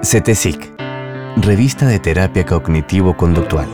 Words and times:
CETESIC, 0.00 0.74
Revista 1.38 1.84
de 1.86 1.98
Terapia 1.98 2.46
Cognitivo-Conductual. 2.46 3.68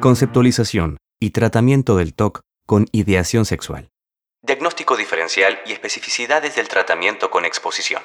Conceptualización 0.00 0.98
y 1.18 1.30
tratamiento 1.30 1.96
del 1.96 2.12
TOC 2.12 2.42
con 2.66 2.88
ideación 2.92 3.46
sexual. 3.46 3.88
Diagnóstico 4.42 4.98
diferencial 4.98 5.60
y 5.64 5.72
especificidades 5.72 6.56
del 6.56 6.68
tratamiento 6.68 7.30
con 7.30 7.46
exposición. 7.46 8.02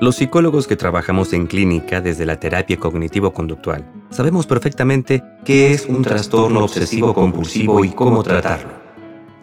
Los 0.00 0.16
psicólogos 0.16 0.66
que 0.66 0.76
trabajamos 0.76 1.34
en 1.34 1.46
clínica 1.46 2.00
desde 2.00 2.24
la 2.24 2.40
terapia 2.40 2.78
cognitivo-conductual 2.78 3.86
sabemos 4.08 4.46
perfectamente 4.46 5.22
qué 5.44 5.72
es 5.72 5.84
un 5.84 6.02
trastorno 6.02 6.64
obsesivo 6.64 7.12
compulsivo 7.12 7.84
y 7.84 7.90
cómo 7.90 8.22
tratarlo, 8.22 8.72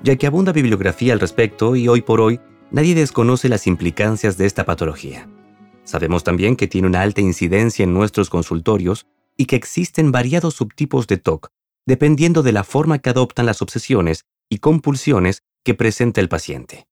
ya 0.02 0.16
que 0.16 0.25
abunda 0.25 0.52
bibliografía 0.52 1.13
al 1.13 1.20
respecto 1.20 1.75
y 1.75 1.88
hoy 1.88 2.02
por 2.02 2.20
hoy 2.20 2.41
nadie 2.71 2.95
desconoce 2.95 3.49
las 3.49 3.67
implicancias 3.67 4.38
de 4.38 4.45
esta 4.45 4.65
patología. 4.65 5.29
Sabemos 5.83 6.23
también 6.23 6.55
que 6.55 6.68
tiene 6.68 6.87
una 6.87 7.01
alta 7.01 7.21
incidencia 7.21 7.83
en 7.83 7.93
nuestros 7.93 8.29
consultorios 8.29 9.07
y 9.37 9.45
que 9.45 9.55
existen 9.55 10.11
variados 10.11 10.55
subtipos 10.55 11.07
de 11.07 11.18
TOC, 11.18 11.50
dependiendo 11.86 12.43
de 12.43 12.51
la 12.51 12.64
forma 12.64 13.00
que 13.00 13.09
adoptan 13.09 13.45
las 13.45 13.61
obsesiones 13.61 14.25
y 14.50 14.59
compulsiones 14.59 15.43
que 15.64 15.73
presenta 15.73 16.21
el 16.21 16.29
paciente. 16.29 16.87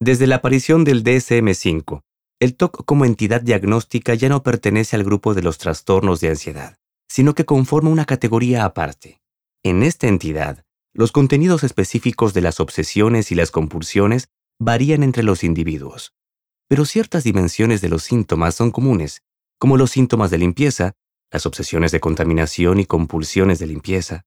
Desde 0.00 0.26
la 0.26 0.36
aparición 0.36 0.84
del 0.84 1.04
DSM-5, 1.04 2.02
el 2.40 2.56
TOC 2.56 2.84
como 2.84 3.04
entidad 3.04 3.42
diagnóstica 3.42 4.14
ya 4.14 4.28
no 4.28 4.42
pertenece 4.42 4.96
al 4.96 5.04
grupo 5.04 5.34
de 5.34 5.42
los 5.42 5.58
trastornos 5.58 6.20
de 6.20 6.28
ansiedad, 6.28 6.78
sino 7.08 7.34
que 7.34 7.44
conforma 7.44 7.90
una 7.90 8.04
categoría 8.04 8.64
aparte. 8.64 9.20
En 9.62 9.82
esta 9.82 10.08
entidad, 10.08 10.64
los 10.92 11.12
contenidos 11.12 11.64
específicos 11.64 12.34
de 12.34 12.40
las 12.40 12.60
obsesiones 12.60 13.32
y 13.32 13.34
las 13.34 13.50
compulsiones 13.50 14.28
varían 14.58 15.02
entre 15.02 15.22
los 15.22 15.44
individuos, 15.44 16.12
pero 16.68 16.84
ciertas 16.84 17.24
dimensiones 17.24 17.80
de 17.80 17.88
los 17.88 18.02
síntomas 18.02 18.54
son 18.54 18.70
comunes, 18.70 19.22
como 19.58 19.76
los 19.76 19.90
síntomas 19.90 20.30
de 20.30 20.38
limpieza, 20.38 20.92
las 21.30 21.46
obsesiones 21.46 21.92
de 21.92 22.00
contaminación 22.00 22.80
y 22.80 22.86
compulsiones 22.86 23.58
de 23.58 23.66
limpieza, 23.66 24.24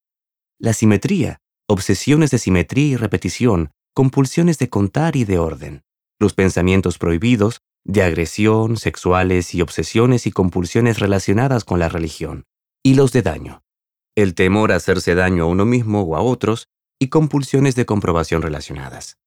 la 0.59 0.73
simetría, 0.73 1.39
obsesiones 1.67 2.31
de 2.31 2.39
simetría 2.39 2.87
y 2.87 2.95
repetición, 2.95 3.71
compulsiones 3.93 4.57
de 4.59 4.69
contar 4.69 5.15
y 5.15 5.23
de 5.23 5.39
orden, 5.39 5.83
los 6.19 6.33
pensamientos 6.33 6.97
prohibidos, 6.97 7.61
de 7.83 8.03
agresión, 8.03 8.77
sexuales 8.77 9.55
y 9.55 9.61
obsesiones 9.61 10.27
y 10.27 10.31
compulsiones 10.31 10.99
relacionadas 10.99 11.63
con 11.63 11.79
la 11.79 11.89
religión, 11.89 12.45
y 12.83 12.95
los 12.95 13.11
de 13.13 13.21
daño, 13.21 13.63
el 14.15 14.33
temor 14.33 14.71
a 14.71 14.75
hacerse 14.75 15.15
daño 15.15 15.43
a 15.43 15.47
uno 15.47 15.65
mismo 15.65 16.01
o 16.01 16.15
a 16.15 16.21
otros, 16.21 16.67
y 16.99 17.09
compulsiones 17.09 17.75
de 17.75 17.85
comprobación 17.85 18.41
relacionadas. 18.41 19.17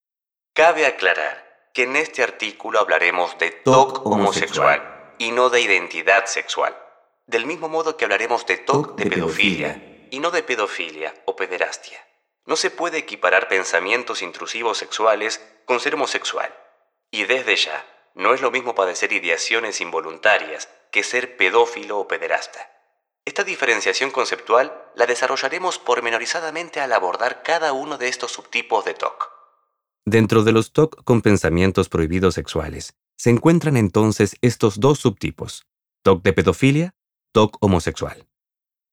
Cabe 0.53 0.85
aclarar 0.85 1.71
que 1.73 1.85
en 1.85 1.95
este 1.95 2.25
artículo 2.25 2.81
hablaremos 2.81 3.39
de 3.39 3.53
TOC 3.53 4.05
homosexual 4.05 5.15
y 5.17 5.31
no 5.31 5.49
de 5.49 5.61
identidad 5.61 6.27
sexual, 6.27 6.77
del 7.27 7.47
mismo 7.47 7.69
modo 7.69 7.97
que 7.97 8.05
hablaremos 8.05 8.45
de 8.47 8.57
TOC 8.57 8.97
de 8.97 9.07
pedofilia 9.07 10.07
y 10.11 10.19
no 10.19 10.33
de 10.33 10.43
pedofilia 10.43 11.15
o 11.25 11.37
pederastia. 11.37 12.05
No 12.47 12.57
se 12.57 12.71
puede 12.71 12.99
equiparar 12.99 13.47
pensamientos 13.47 14.23
intrusivos 14.23 14.77
sexuales 14.77 15.41
con 15.67 15.79
ser 15.79 15.95
homosexual. 15.95 16.53
Y 17.13 17.25
desde 17.25 17.55
ya, 17.55 17.87
no 18.15 18.35
es 18.35 18.41
lo 18.41 18.51
mismo 18.51 18.75
padecer 18.75 19.13
ideaciones 19.13 19.81
involuntarias 19.81 20.69
que 20.91 21.05
ser 21.05 21.37
pedófilo 21.37 22.01
o 22.01 22.09
pederasta. 22.09 22.69
Esta 23.25 23.45
diferenciación 23.45 24.11
conceptual 24.11 24.91
la 24.97 25.07
desarrollaremos 25.07 25.79
pormenorizadamente 25.79 26.81
al 26.81 26.93
abordar 26.93 27.45
cada 27.45 27.73
uno 27.73 27.99
de 27.99 28.09
estos 28.09 28.33
subtipos 28.33 28.85
de 28.85 28.95
TOC. 28.95 29.40
Dentro 30.07 30.45
de 30.45 30.53
los 30.53 30.73
TOC 30.73 31.05
con 31.05 31.23
pensamientos 31.23 31.89
prohibidos 31.89 32.35
sexuales, 32.35 32.95
se 33.17 33.31
encuentran 33.31 33.77
entonces 33.77 34.37
estos 34.41 34.81
dos 34.81 34.99
subtipos, 34.99 35.67
TOC 36.03 36.23
de 36.23 36.33
pedofilia, 36.33 36.95
TOC 37.33 37.57
homosexual. 37.61 38.27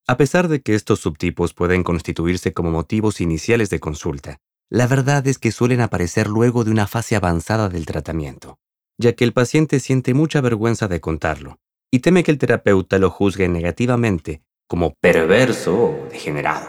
A 0.07 0.17
pesar 0.17 0.47
de 0.47 0.61
que 0.61 0.75
estos 0.75 0.99
subtipos 0.99 1.53
pueden 1.53 1.83
constituirse 1.83 2.53
como 2.53 2.71
motivos 2.71 3.21
iniciales 3.21 3.69
de 3.69 3.79
consulta, 3.79 4.37
la 4.69 4.87
verdad 4.87 5.25
es 5.27 5.37
que 5.37 5.51
suelen 5.51 5.81
aparecer 5.81 6.27
luego 6.27 6.63
de 6.63 6.71
una 6.71 6.87
fase 6.87 7.15
avanzada 7.15 7.69
del 7.69 7.85
tratamiento 7.85 8.59
ya 8.97 9.13
que 9.13 9.23
el 9.23 9.33
paciente 9.33 9.79
siente 9.79 10.13
mucha 10.13 10.41
vergüenza 10.41 10.87
de 10.87 10.99
contarlo 10.99 11.59
y 11.91 11.99
teme 11.99 12.23
que 12.23 12.31
el 12.31 12.37
terapeuta 12.37 12.97
lo 12.97 13.09
juzgue 13.09 13.47
negativamente 13.47 14.41
como 14.67 14.93
perverso 14.99 15.75
o 15.75 16.07
degenerado. 16.09 16.67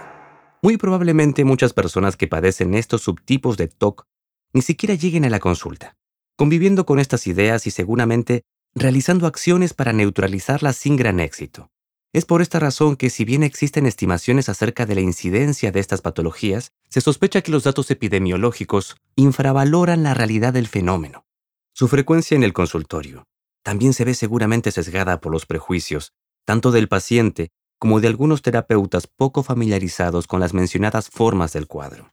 Muy 0.62 0.76
probablemente 0.76 1.44
muchas 1.44 1.72
personas 1.72 2.16
que 2.16 2.28
padecen 2.28 2.74
estos 2.74 3.02
subtipos 3.02 3.56
de 3.56 3.68
TOC 3.68 4.04
ni 4.52 4.62
siquiera 4.62 4.94
lleguen 4.94 5.24
a 5.24 5.30
la 5.30 5.40
consulta, 5.40 5.96
conviviendo 6.36 6.86
con 6.86 6.98
estas 6.98 7.26
ideas 7.26 7.66
y 7.66 7.70
seguramente 7.70 8.42
realizando 8.74 9.26
acciones 9.26 9.74
para 9.74 9.92
neutralizarlas 9.92 10.76
sin 10.76 10.96
gran 10.96 11.20
éxito. 11.20 11.70
Es 12.12 12.24
por 12.24 12.40
esta 12.40 12.58
razón 12.58 12.96
que 12.96 13.10
si 13.10 13.24
bien 13.24 13.42
existen 13.42 13.86
estimaciones 13.86 14.48
acerca 14.48 14.86
de 14.86 14.94
la 14.94 15.02
incidencia 15.02 15.72
de 15.72 15.80
estas 15.80 16.00
patologías, 16.00 16.72
se 16.88 17.00
sospecha 17.00 17.42
que 17.42 17.50
los 17.50 17.64
datos 17.64 17.90
epidemiológicos 17.90 18.96
infravaloran 19.14 20.02
la 20.02 20.14
realidad 20.14 20.54
del 20.54 20.68
fenómeno. 20.68 21.26
Su 21.74 21.86
frecuencia 21.86 22.34
en 22.34 22.44
el 22.44 22.54
consultorio 22.54 23.26
también 23.62 23.92
se 23.92 24.04
ve 24.04 24.14
seguramente 24.14 24.70
sesgada 24.72 25.20
por 25.20 25.32
los 25.32 25.44
prejuicios, 25.44 26.14
tanto 26.46 26.70
del 26.70 26.88
paciente 26.88 27.50
como 27.78 28.00
de 28.00 28.08
algunos 28.08 28.40
terapeutas 28.42 29.06
poco 29.06 29.42
familiarizados 29.42 30.26
con 30.26 30.40
las 30.40 30.54
mencionadas 30.54 31.10
formas 31.10 31.52
del 31.52 31.66
cuadro. 31.66 32.12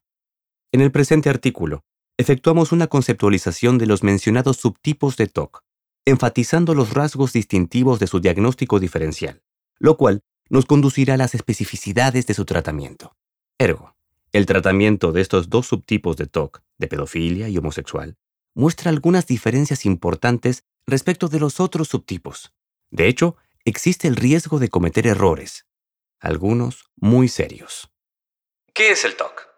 En 0.74 0.81
el 0.81 0.91
presente 0.91 1.29
artículo, 1.29 1.84
efectuamos 2.18 2.72
una 2.72 2.88
conceptualización 2.88 3.78
de 3.78 3.86
los 3.86 4.03
mencionados 4.03 4.58
subtipos 4.58 5.18
de 5.18 5.28
TOC, 5.28 5.64
enfatizando 6.06 6.74
los 6.74 6.94
rasgos 6.94 7.34
distintivos 7.34 8.00
de 8.00 8.08
su 8.08 8.20
diagnóstico 8.20 8.80
diferencial, 8.80 9.42
lo 9.80 9.98
cual 9.98 10.22
nos 10.50 10.66
conducirá 10.66 11.16
a 11.16 11.18
las 11.18 11.36
especificidades 11.36 12.28
de 12.28 12.34
su 12.34 12.46
tratamiento. 12.46 13.16
Ergo, 13.58 13.96
el 14.31 14.46
tratamiento 14.46 15.12
de 15.12 15.22
estos 15.22 15.50
dos 15.50 15.68
subtipos 15.68 16.18
de 16.18 16.28
TOC, 16.28 16.62
de 16.78 16.88
pedofilia 16.88 17.50
y 17.50 17.58
homosexual, 17.58 18.18
muestra 18.54 18.90
algunas 18.90 19.28
diferencias 19.28 19.86
importantes 19.86 20.64
respecto 20.86 21.28
de 21.28 21.40
los 21.40 21.59
otros 21.59 21.90
subtipos. 21.90 22.54
De 22.92 23.08
hecho, 23.08 23.36
existe 23.66 24.08
el 24.08 24.16
riesgo 24.16 24.59
de 24.59 24.70
cometer 24.70 25.08
errores, 25.08 25.66
algunos 26.20 26.86
muy 26.96 27.28
serios. 27.28 27.90
¿Qué 28.74 28.92
es 28.92 29.04
el 29.06 29.16
TOC? 29.16 29.55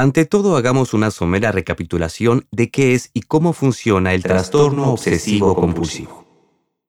Ante 0.00 0.26
todo, 0.26 0.56
hagamos 0.56 0.94
una 0.94 1.10
somera 1.10 1.50
recapitulación 1.50 2.46
de 2.52 2.70
qué 2.70 2.94
es 2.94 3.10
y 3.14 3.22
cómo 3.22 3.52
funciona 3.52 4.14
el 4.14 4.22
trastorno 4.22 4.92
obsesivo 4.92 5.56
compulsivo. 5.56 6.24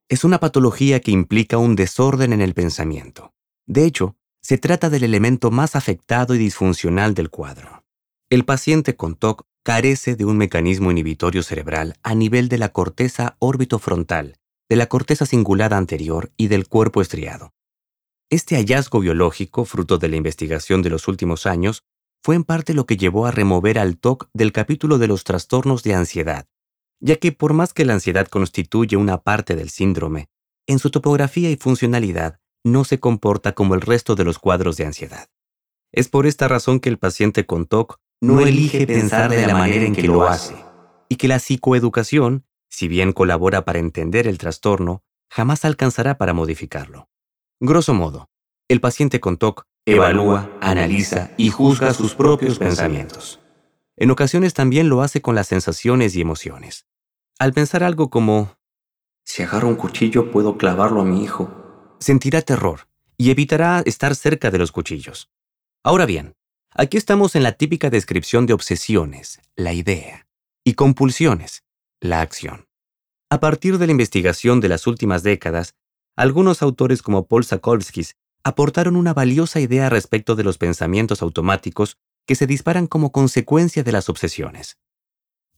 Es 0.08 0.24
una 0.24 0.40
patología 0.40 1.00
que 1.00 1.10
implica 1.10 1.58
un 1.58 1.76
desorden 1.76 2.34
en 2.34 2.42
el 2.42 2.54
pensamiento. 2.54 3.34
De 3.66 3.86
hecho, 3.86 4.16
se 4.44 4.60
trata 4.60 4.92
del 4.92 5.04
elemento 5.04 5.50
más 5.50 5.76
afectado 5.76 6.36
y 6.36 6.38
disfuncional 6.38 7.16
del 7.16 7.32
cuadro. 7.32 7.84
El 8.30 8.46
paciente 8.46 8.96
con 8.96 9.16
TOC 9.16 9.44
carece 9.64 10.16
de 10.16 10.26
un 10.26 10.38
mecanismo 10.38 10.92
inhibitorio 10.92 11.42
cerebral 11.42 11.96
a 12.04 12.14
nivel 12.14 12.48
de 12.48 12.60
la 12.60 12.70
corteza 12.70 13.38
órbito-frontal, 13.40 14.36
de 14.70 14.76
la 14.76 14.86
corteza 14.86 15.26
cingulada 15.26 15.78
anterior 15.78 16.32
y 16.38 16.48
del 16.48 16.68
cuerpo 16.68 17.02
estriado. 17.02 17.54
Este 18.30 18.56
hallazgo 18.56 19.00
biológico, 19.00 19.66
fruto 19.66 19.98
de 19.98 20.10
la 20.10 20.16
investigación 20.16 20.84
de 20.84 20.92
los 20.92 21.08
últimos 21.08 21.48
años, 21.48 21.84
fue 22.24 22.36
en 22.36 22.44
parte 22.44 22.74
lo 22.74 22.86
que 22.86 22.98
llevó 22.98 23.26
a 23.26 23.32
remover 23.32 23.80
al 23.80 23.98
TOC 23.98 24.30
del 24.34 24.52
capítulo 24.52 24.98
de 24.98 25.08
los 25.08 25.24
trastornos 25.24 25.84
de 25.84 25.94
ansiedad, 25.94 26.48
ya 27.00 27.16
que 27.16 27.32
por 27.32 27.54
más 27.54 27.74
que 27.74 27.86
la 27.86 27.94
ansiedad 27.94 28.28
constituye 28.28 28.98
una 28.98 29.22
parte 29.22 29.56
del 29.56 29.70
síndrome, 29.70 30.30
en 30.68 30.80
su 30.80 30.92
topografía 30.92 31.50
y 31.50 31.56
funcionalidad 31.56 32.40
no 32.64 32.84
se 32.84 33.00
comporta 33.00 33.54
como 33.54 33.74
el 33.74 33.82
resto 33.82 34.16
de 34.16 34.26
los 34.26 34.38
cuadros 34.38 34.78
de 34.78 34.86
ansiedad. 34.86 35.28
Es 35.92 36.10
por 36.10 36.28
esta 36.28 36.48
razón 36.48 36.80
que 36.80 36.90
el 36.90 37.00
paciente 37.00 37.46
con 37.46 37.66
TOC 37.66 38.00
no 38.22 38.42
elige 38.42 38.86
pensar 38.86 39.32
de 39.32 39.48
la 39.48 39.56
manera 39.56 39.86
en 39.86 39.96
que 39.96 40.04
lo 40.04 40.28
hace, 40.28 40.56
y 41.08 41.16
que 41.16 41.28
la 41.28 41.40
psicoeducación, 41.40 42.46
si 42.70 42.88
bien 42.88 43.14
colabora 43.14 43.66
para 43.66 43.80
entender 43.80 44.28
el 44.28 44.38
trastorno, 44.38 45.04
jamás 45.32 45.66
alcanzará 45.66 46.18
para 46.18 46.34
modificarlo. 46.34 47.10
Grosso 47.60 47.94
modo, 47.94 48.30
el 48.68 48.82
paciente 48.82 49.20
con 49.20 49.38
TOC 49.38 49.66
evalúa, 49.92 50.50
analiza 50.62 51.32
y 51.38 51.50
juzga 51.50 51.94
sus 51.94 52.16
propios 52.16 52.58
pensamientos. 52.58 53.40
En 53.98 54.12
ocasiones 54.12 54.54
también 54.54 54.90
lo 54.90 55.02
hace 55.02 55.22
con 55.22 55.36
las 55.36 55.48
sensaciones 55.48 56.16
y 56.16 56.22
emociones. 56.22 56.86
Al 57.38 57.54
pensar 57.54 57.84
algo 57.84 58.10
como, 58.10 58.58
si 59.24 59.44
agarro 59.44 59.68
un 59.68 59.76
cuchillo 59.76 60.32
puedo 60.32 60.58
clavarlo 60.58 61.02
a 61.02 61.06
mi 61.06 61.24
hijo, 61.24 61.96
sentirá 62.00 62.42
terror 62.42 62.88
y 63.18 63.32
evitará 63.32 63.82
estar 63.86 64.16
cerca 64.16 64.52
de 64.52 64.58
los 64.58 64.72
cuchillos. 64.72 65.30
Ahora 65.84 66.06
bien, 66.06 66.36
Aquí 66.76 66.98
estamos 66.98 67.36
en 67.36 67.42
la 67.44 67.54
típica 67.54 67.90
descripción 67.90 68.46
de 68.46 68.54
obsesiones, 68.54 69.42
la 69.56 69.74
idea, 69.74 70.28
y 70.64 70.76
compulsiones, 70.76 71.64
la 72.00 72.22
acción. 72.22 72.68
A 73.32 73.40
partir 73.40 73.80
de 73.80 73.88
la 73.88 73.92
investigación 73.92 74.60
de 74.60 74.70
las 74.70 74.86
últimas 74.86 75.24
décadas, 75.24 75.74
algunos 76.16 76.62
autores 76.62 77.02
como 77.02 77.28
Paul 77.28 77.44
Sakolskis 77.44 78.18
aportaron 78.50 78.96
una 78.96 79.14
valiosa 79.14 79.60
idea 79.60 79.90
respecto 79.90 80.36
de 80.36 80.44
los 80.44 80.58
pensamientos 80.58 81.22
automáticos 81.22 81.98
que 82.26 82.36
se 82.36 82.48
disparan 82.48 82.88
como 82.88 83.12
consecuencia 83.12 83.84
de 83.84 83.92
las 83.92 84.10
obsesiones. 84.10 84.78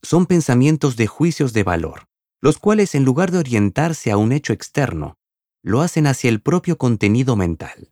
Son 0.03 0.25
pensamientos 0.25 0.95
de 0.95 1.07
juicios 1.07 1.53
de 1.53 1.63
valor, 1.63 2.07
los 2.39 2.57
cuales 2.57 2.95
en 2.95 3.03
lugar 3.03 3.31
de 3.31 3.39
orientarse 3.39 4.11
a 4.11 4.17
un 4.17 4.31
hecho 4.31 4.53
externo, 4.53 5.17
lo 5.63 5.81
hacen 5.81 6.07
hacia 6.07 6.29
el 6.29 6.41
propio 6.41 6.77
contenido 6.77 7.35
mental. 7.35 7.89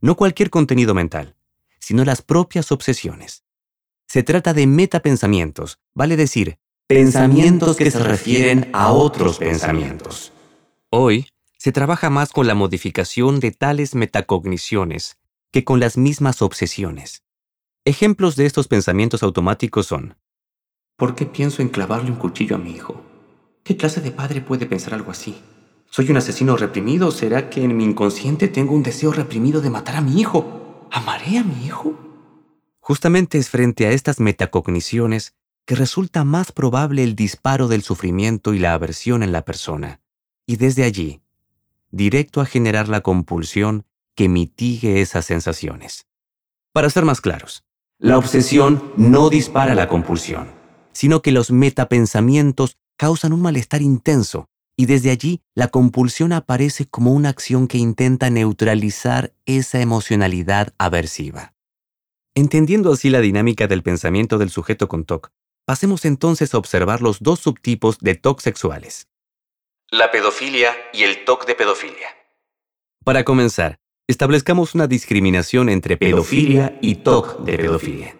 No 0.00 0.16
cualquier 0.16 0.50
contenido 0.50 0.92
mental, 0.94 1.36
sino 1.78 2.04
las 2.04 2.20
propias 2.22 2.72
obsesiones. 2.72 3.44
Se 4.06 4.22
trata 4.22 4.52
de 4.52 4.66
metapensamientos, 4.66 5.78
vale 5.94 6.16
decir, 6.16 6.58
pensamientos 6.86 7.76
que 7.76 7.90
se 7.90 7.98
refieren 7.98 8.70
a 8.72 8.92
otros 8.92 9.38
pensamientos. 9.38 10.32
Hoy, 10.90 11.28
se 11.66 11.72
trabaja 11.72 12.10
más 12.10 12.30
con 12.30 12.46
la 12.46 12.54
modificación 12.54 13.40
de 13.40 13.50
tales 13.50 13.96
metacogniciones 13.96 15.18
que 15.50 15.64
con 15.64 15.80
las 15.80 15.96
mismas 15.96 16.40
obsesiones. 16.40 17.24
Ejemplos 17.84 18.36
de 18.36 18.46
estos 18.46 18.68
pensamientos 18.68 19.24
automáticos 19.24 19.86
son, 19.86 20.16
¿por 20.94 21.16
qué 21.16 21.26
pienso 21.26 21.62
en 21.62 21.68
clavarle 21.68 22.12
un 22.12 22.18
cuchillo 22.18 22.54
a 22.54 22.60
mi 22.60 22.70
hijo? 22.70 23.02
¿Qué 23.64 23.76
clase 23.76 24.00
de 24.00 24.12
padre 24.12 24.42
puede 24.42 24.66
pensar 24.66 24.94
algo 24.94 25.10
así? 25.10 25.42
¿Soy 25.90 26.08
un 26.08 26.18
asesino 26.18 26.56
reprimido 26.56 27.10
será 27.10 27.50
que 27.50 27.64
en 27.64 27.76
mi 27.76 27.82
inconsciente 27.82 28.46
tengo 28.46 28.72
un 28.72 28.84
deseo 28.84 29.10
reprimido 29.10 29.60
de 29.60 29.70
matar 29.70 29.96
a 29.96 30.02
mi 30.02 30.20
hijo? 30.20 30.86
¿Amaré 30.92 31.38
a 31.38 31.42
mi 31.42 31.66
hijo? 31.66 31.98
Justamente 32.78 33.38
es 33.38 33.50
frente 33.50 33.88
a 33.88 33.90
estas 33.90 34.20
metacogniciones 34.20 35.34
que 35.64 35.74
resulta 35.74 36.22
más 36.22 36.52
probable 36.52 37.02
el 37.02 37.16
disparo 37.16 37.66
del 37.66 37.82
sufrimiento 37.82 38.54
y 38.54 38.60
la 38.60 38.72
aversión 38.72 39.24
en 39.24 39.32
la 39.32 39.44
persona, 39.44 40.00
y 40.46 40.58
desde 40.58 40.84
allí, 40.84 41.22
directo 41.96 42.40
a 42.40 42.46
generar 42.46 42.88
la 42.88 43.00
compulsión 43.00 43.84
que 44.14 44.28
mitigue 44.28 45.00
esas 45.00 45.24
sensaciones. 45.24 46.06
Para 46.72 46.90
ser 46.90 47.04
más 47.04 47.20
claros, 47.20 47.64
la 47.98 48.18
obsesión 48.18 48.92
no 48.96 49.30
dispara 49.30 49.74
la 49.74 49.88
compulsión, 49.88 50.48
sino 50.92 51.22
que 51.22 51.32
los 51.32 51.50
metapensamientos 51.50 52.78
causan 52.96 53.32
un 53.32 53.40
malestar 53.40 53.82
intenso 53.82 54.48
y 54.76 54.86
desde 54.86 55.10
allí 55.10 55.40
la 55.54 55.68
compulsión 55.68 56.32
aparece 56.32 56.86
como 56.86 57.12
una 57.12 57.30
acción 57.30 57.66
que 57.66 57.78
intenta 57.78 58.28
neutralizar 58.28 59.32
esa 59.46 59.80
emocionalidad 59.80 60.74
aversiva. 60.78 61.54
Entendiendo 62.34 62.92
así 62.92 63.08
la 63.08 63.20
dinámica 63.20 63.66
del 63.66 63.82
pensamiento 63.82 64.36
del 64.36 64.50
sujeto 64.50 64.88
con 64.88 65.04
TOC, 65.04 65.30
pasemos 65.64 66.04
entonces 66.04 66.52
a 66.52 66.58
observar 66.58 67.00
los 67.00 67.20
dos 67.20 67.40
subtipos 67.40 67.98
de 68.00 68.14
TOC 68.14 68.40
sexuales. 68.40 69.08
La 69.92 70.10
pedofilia 70.10 70.74
y 70.92 71.04
el 71.04 71.24
TOC 71.24 71.46
de 71.46 71.54
pedofilia. 71.54 72.08
Para 73.04 73.22
comenzar, 73.22 73.76
establezcamos 74.08 74.74
una 74.74 74.88
discriminación 74.88 75.68
entre 75.68 75.96
pedofilia 75.96 76.76
y 76.82 76.96
TOC 76.96 77.44
de 77.44 77.56
pedofilia. 77.56 78.16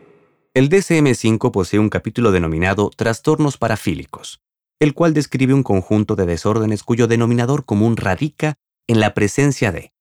El 0.55 0.69
DSM-5 0.69 1.51
posee 1.51 1.81
un 1.81 1.89
capítulo 1.89 2.31
denominado 2.31 2.91
Trastornos 2.95 3.57
parafílicos, 3.57 4.41
el 4.79 4.95
cual 4.95 5.13
describe 5.13 5.55
un 5.55 5.65
conjunto 5.65 6.15
de 6.15 6.27
desórdenes 6.27 6.85
cuyo 6.85 7.09
denominador 7.09 7.65
común 7.65 7.97
radica 7.97 8.55
en 8.87 9.01
la 9.01 9.13
presencia 9.13 9.73
de 9.73 9.93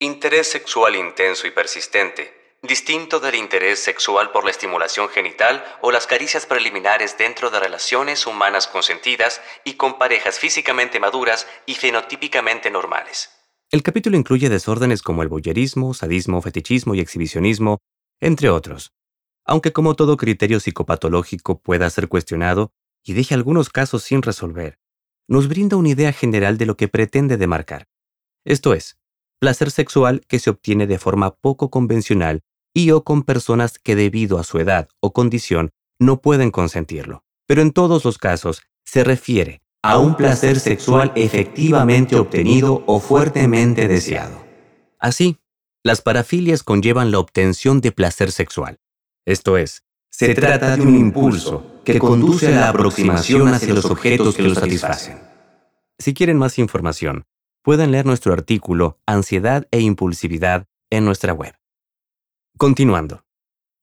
interés 0.00 0.46
sexual 0.48 0.96
intenso 0.96 1.46
y 1.46 1.50
persistente, 1.50 2.32
distinto 2.62 3.18
del 3.18 3.34
interés 3.34 3.80
sexual 3.82 4.30
por 4.30 4.44
la 4.44 4.52
estimulación 4.52 5.08
genital 5.08 5.64
o 5.80 5.90
las 5.90 6.06
caricias 6.06 6.46
preliminares 6.46 7.18
dentro 7.18 7.50
de 7.50 7.58
relaciones 7.58 8.24
humanas 8.24 8.68
consentidas 8.68 9.40
y 9.64 9.74
con 9.74 9.98
parejas 9.98 10.38
físicamente 10.38 11.00
maduras 11.00 11.48
y 11.66 11.74
fenotípicamente 11.74 12.70
normales. 12.70 13.30
El 13.70 13.82
capítulo 13.82 14.16
incluye 14.16 14.48
desórdenes 14.48 15.02
como 15.02 15.22
el 15.22 15.28
boyerismo, 15.28 15.92
sadismo, 15.92 16.40
fetichismo 16.40 16.94
y 16.94 17.00
exhibicionismo, 17.00 17.78
entre 18.20 18.48
otros. 18.48 18.92
Aunque 19.44 19.72
como 19.72 19.96
todo 19.96 20.16
criterio 20.16 20.60
psicopatológico 20.60 21.60
pueda 21.60 21.90
ser 21.90 22.08
cuestionado, 22.08 22.70
y 23.04 23.14
deje 23.14 23.34
algunos 23.34 23.70
casos 23.70 24.04
sin 24.04 24.22
resolver, 24.22 24.78
nos 25.26 25.48
brinda 25.48 25.76
una 25.76 25.88
idea 25.88 26.12
general 26.12 26.58
de 26.58 26.66
lo 26.66 26.76
que 26.76 26.86
pretende 26.86 27.36
demarcar. 27.36 27.88
Esto 28.44 28.74
es, 28.74 28.98
placer 29.40 29.72
sexual 29.72 30.24
que 30.28 30.38
se 30.38 30.50
obtiene 30.50 30.86
de 30.86 31.00
forma 31.00 31.34
poco 31.34 31.68
convencional 31.68 32.44
y 32.74 32.90
o 32.90 33.04
con 33.04 33.22
personas 33.22 33.78
que 33.78 33.96
debido 33.96 34.38
a 34.38 34.44
su 34.44 34.58
edad 34.58 34.88
o 35.00 35.12
condición 35.12 35.70
no 35.98 36.20
pueden 36.20 36.50
consentirlo. 36.50 37.24
Pero 37.46 37.62
en 37.62 37.72
todos 37.72 38.04
los 38.04 38.18
casos 38.18 38.62
se 38.84 39.04
refiere 39.04 39.62
a 39.82 39.98
un 39.98 40.16
placer 40.16 40.60
sexual 40.60 41.12
efectivamente 41.16 42.16
obtenido 42.16 42.84
o 42.86 43.00
fuertemente 43.00 43.88
deseado. 43.88 44.44
Así, 44.98 45.38
las 45.82 46.00
parafilias 46.00 46.62
conllevan 46.62 47.10
la 47.10 47.18
obtención 47.18 47.80
de 47.80 47.90
placer 47.90 48.30
sexual. 48.30 48.78
Esto 49.26 49.56
es, 49.56 49.82
se 50.10 50.34
trata 50.34 50.76
de 50.76 50.82
un 50.82 50.94
impulso 50.94 51.80
que 51.84 51.98
conduce 51.98 52.48
a 52.48 52.60
la 52.60 52.68
aproximación 52.68 53.48
hacia 53.48 53.74
los 53.74 53.86
objetos 53.86 54.36
que 54.36 54.42
lo 54.42 54.54
satisfacen. 54.54 55.18
Si 55.98 56.14
quieren 56.14 56.36
más 56.36 56.58
información, 56.58 57.24
pueden 57.62 57.90
leer 57.90 58.06
nuestro 58.06 58.32
artículo 58.32 58.98
Ansiedad 59.06 59.66
e 59.70 59.80
Impulsividad 59.80 60.66
en 60.90 61.04
nuestra 61.04 61.32
web. 61.32 61.54
Continuando. 62.58 63.24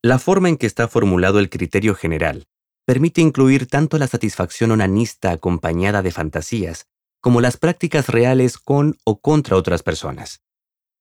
La 0.02 0.20
forma 0.20 0.48
en 0.48 0.56
que 0.56 0.66
está 0.66 0.88
formulado 0.88 1.40
el 1.40 1.50
criterio 1.50 1.96
general 1.96 2.48
permite 2.86 3.20
incluir 3.20 3.68
tanto 3.68 3.98
la 3.98 4.08
satisfacción 4.08 4.72
onanista 4.72 5.32
acompañada 5.32 6.02
de 6.02 6.12
fantasías, 6.12 6.88
como 7.20 7.42
las 7.42 7.58
prácticas 7.58 8.08
reales 8.08 8.58
con 8.58 8.98
o 9.04 9.20
contra 9.20 9.58
otras 9.58 9.84
personas. 9.84 10.42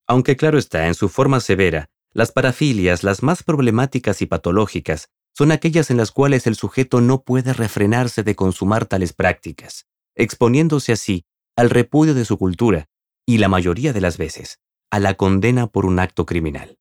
Aunque 0.08 0.36
claro 0.36 0.58
está, 0.58 0.88
en 0.88 0.94
su 0.94 1.08
forma 1.08 1.40
severa, 1.40 1.88
las 2.12 2.32
parafilias, 2.32 3.04
las 3.04 3.22
más 3.22 3.42
problemáticas 3.42 4.22
y 4.22 4.26
patológicas, 4.26 5.10
son 5.32 5.52
aquellas 5.52 5.90
en 5.90 5.98
las 5.98 6.10
cuales 6.10 6.46
el 6.48 6.56
sujeto 6.56 7.00
no 7.00 7.22
puede 7.22 7.52
refrenarse 7.52 8.24
de 8.24 8.34
consumar 8.34 8.86
tales 8.86 9.12
prácticas, 9.12 9.86
exponiéndose 10.16 10.92
así 10.92 11.26
al 11.54 11.70
repudio 11.70 12.14
de 12.14 12.24
su 12.24 12.38
cultura 12.38 12.88
y 13.24 13.38
la 13.38 13.48
mayoría 13.48 13.92
de 13.92 14.00
las 14.00 14.18
veces 14.18 14.58
a 14.90 14.98
la 14.98 15.14
condena 15.14 15.68
por 15.68 15.86
un 15.86 16.00
acto 16.00 16.26
criminal. 16.26 16.78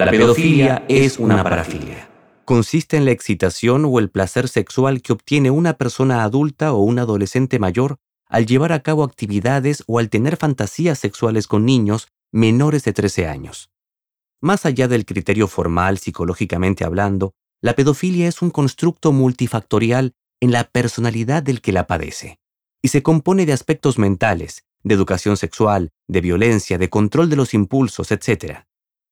La 0.00 0.10
pedofilia 0.10 0.82
es 0.88 1.18
una 1.18 1.44
parafilia. 1.44 2.08
Consiste 2.46 2.96
en 2.96 3.04
la 3.04 3.10
excitación 3.10 3.84
o 3.84 3.98
el 3.98 4.08
placer 4.08 4.48
sexual 4.48 5.02
que 5.02 5.12
obtiene 5.12 5.50
una 5.50 5.74
persona 5.74 6.24
adulta 6.24 6.72
o 6.72 6.78
un 6.78 6.98
adolescente 6.98 7.58
mayor 7.58 7.98
al 8.26 8.46
llevar 8.46 8.72
a 8.72 8.80
cabo 8.80 9.04
actividades 9.04 9.84
o 9.86 9.98
al 9.98 10.08
tener 10.08 10.38
fantasías 10.38 10.98
sexuales 10.98 11.46
con 11.46 11.66
niños 11.66 12.08
menores 12.32 12.82
de 12.84 12.94
13 12.94 13.26
años. 13.26 13.70
Más 14.40 14.64
allá 14.64 14.88
del 14.88 15.04
criterio 15.04 15.48
formal 15.48 15.98
psicológicamente 15.98 16.86
hablando, 16.86 17.34
la 17.60 17.74
pedofilia 17.74 18.26
es 18.26 18.40
un 18.40 18.48
constructo 18.48 19.12
multifactorial 19.12 20.14
en 20.40 20.50
la 20.50 20.64
personalidad 20.64 21.42
del 21.42 21.60
que 21.60 21.72
la 21.72 21.86
padece, 21.86 22.38
y 22.80 22.88
se 22.88 23.02
compone 23.02 23.44
de 23.44 23.52
aspectos 23.52 23.98
mentales, 23.98 24.64
de 24.82 24.94
educación 24.94 25.36
sexual, 25.36 25.90
de 26.08 26.22
violencia, 26.22 26.78
de 26.78 26.88
control 26.88 27.28
de 27.28 27.36
los 27.36 27.52
impulsos, 27.52 28.10
etc. 28.12 28.64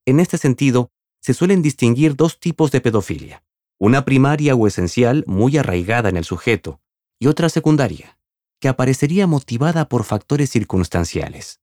En 0.08 0.20
este 0.20 0.38
sentido, 0.38 0.90
se 1.20 1.34
suelen 1.34 1.60
distinguir 1.60 2.16
dos 2.16 2.40
tipos 2.40 2.70
de 2.70 2.80
pedofilia, 2.80 3.44
una 3.78 4.06
primaria 4.06 4.54
o 4.54 4.66
esencial 4.66 5.22
muy 5.26 5.58
arraigada 5.58 6.08
en 6.08 6.16
el 6.16 6.24
sujeto, 6.24 6.80
y 7.20 7.26
otra 7.26 7.50
secundaria, 7.50 8.18
que 8.58 8.68
aparecería 8.68 9.26
motivada 9.26 9.86
por 9.90 10.04
factores 10.04 10.48
circunstanciales. 10.48 11.60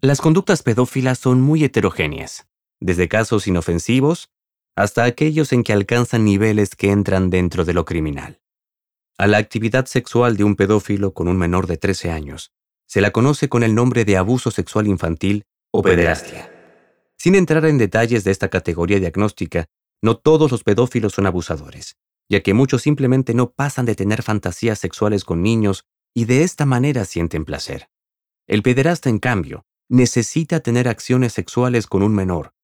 Las 0.00 0.20
conductas 0.20 0.64
pedófilas 0.64 1.20
son 1.20 1.42
muy 1.42 1.62
heterogéneas, 1.62 2.48
desde 2.80 3.06
casos 3.06 3.46
inofensivos 3.46 4.30
hasta 4.74 5.04
aquellos 5.04 5.52
en 5.52 5.62
que 5.62 5.72
alcanzan 5.72 6.24
niveles 6.24 6.74
que 6.74 6.90
entran 6.90 7.30
dentro 7.30 7.64
de 7.64 7.74
lo 7.74 7.84
criminal. 7.84 8.40
A 9.16 9.28
la 9.28 9.38
actividad 9.38 9.86
sexual 9.86 10.36
de 10.36 10.42
un 10.42 10.56
pedófilo 10.56 11.14
con 11.14 11.28
un 11.28 11.36
menor 11.36 11.68
de 11.68 11.76
13 11.76 12.10
años 12.10 12.50
se 12.88 13.00
la 13.00 13.12
conoce 13.12 13.48
con 13.48 13.62
el 13.62 13.76
nombre 13.76 14.04
de 14.04 14.16
abuso 14.16 14.50
sexual 14.50 14.88
infantil 14.88 15.44
o 15.70 15.82
pederastia. 15.82 16.59
Sin 17.20 17.34
entrar 17.34 17.66
en 17.66 17.76
detalles 17.76 18.24
de 18.24 18.30
esta 18.30 18.48
categoría 18.48 18.98
diagnóstica, 18.98 19.66
no 20.00 20.16
todos 20.16 20.50
los 20.50 20.64
pedófilos 20.64 21.12
son 21.12 21.26
abusadores, 21.26 21.98
ya 22.30 22.42
que 22.42 22.54
muchos 22.54 22.80
simplemente 22.80 23.34
no 23.34 23.50
pasan 23.50 23.84
de 23.84 23.94
tener 23.94 24.22
fantasías 24.22 24.78
sexuales 24.78 25.24
con 25.24 25.42
niños 25.42 25.84
y 26.14 26.24
de 26.24 26.44
esta 26.44 26.64
manera 26.64 27.04
sienten 27.04 27.44
placer. 27.44 27.90
El 28.46 28.62
pederasta, 28.62 29.10
en 29.10 29.18
cambio, 29.18 29.66
necesita 29.90 30.60
tener 30.60 30.88
acciones 30.88 31.34
sexuales 31.34 31.86
con 31.86 32.02
un 32.02 32.14
menor, 32.14 32.54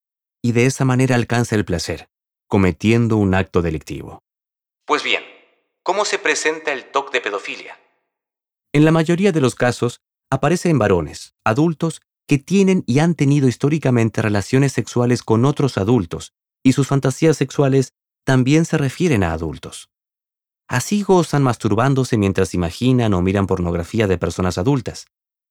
y 0.43 0.53
de 0.53 0.65
esa 0.65 0.87
manera 0.87 1.17
alcanza 1.17 1.55
el 1.55 1.67
placer, 1.67 2.09
cometiendo 2.47 3.19
un 3.19 3.35
acto 3.35 3.61
delictivo. 3.61 4.23
Pues 4.87 5.03
bien, 5.03 5.23
¿cómo 5.83 6.07
se 6.07 6.19
presenta 6.19 6.73
el 6.73 6.91
TOC 6.91 7.13
de 7.13 7.21
pedofilia? 7.21 7.79
En 8.73 8.87
la 8.87 8.91
mayoría 8.91 9.33
de 9.33 9.43
los 9.43 9.55
casos, 9.55 10.01
aparece 10.31 10.71
en 10.71 10.79
varones, 10.79 11.35
adultos, 11.45 12.01
que 12.27 12.39
tienen 12.39 12.83
y 12.87 12.99
han 12.99 13.15
tenido 13.15 13.49
históricamente 13.49 14.21
relaciones 14.21 14.73
sexuales 14.73 15.23
con 15.23 15.45
otros 15.45 15.79
adultos, 15.79 16.33
y 16.63 16.73
sus 16.73 16.89
fantasías 16.89 17.37
sexuales 17.37 17.93
también 18.25 18.65
se 18.65 18.77
refieren 18.77 19.23
a 19.23 19.33
adultos. 19.33 19.89
Así 20.69 21.03
gozan 21.03 21.45
masturbándose 21.45 22.19
mientras 22.19 22.53
imaginan 22.53 23.15
o 23.15 23.23
miran 23.23 23.47
pornografía 23.47 24.09
de 24.09 24.19
personas 24.19 24.59
adultas. 24.59 25.07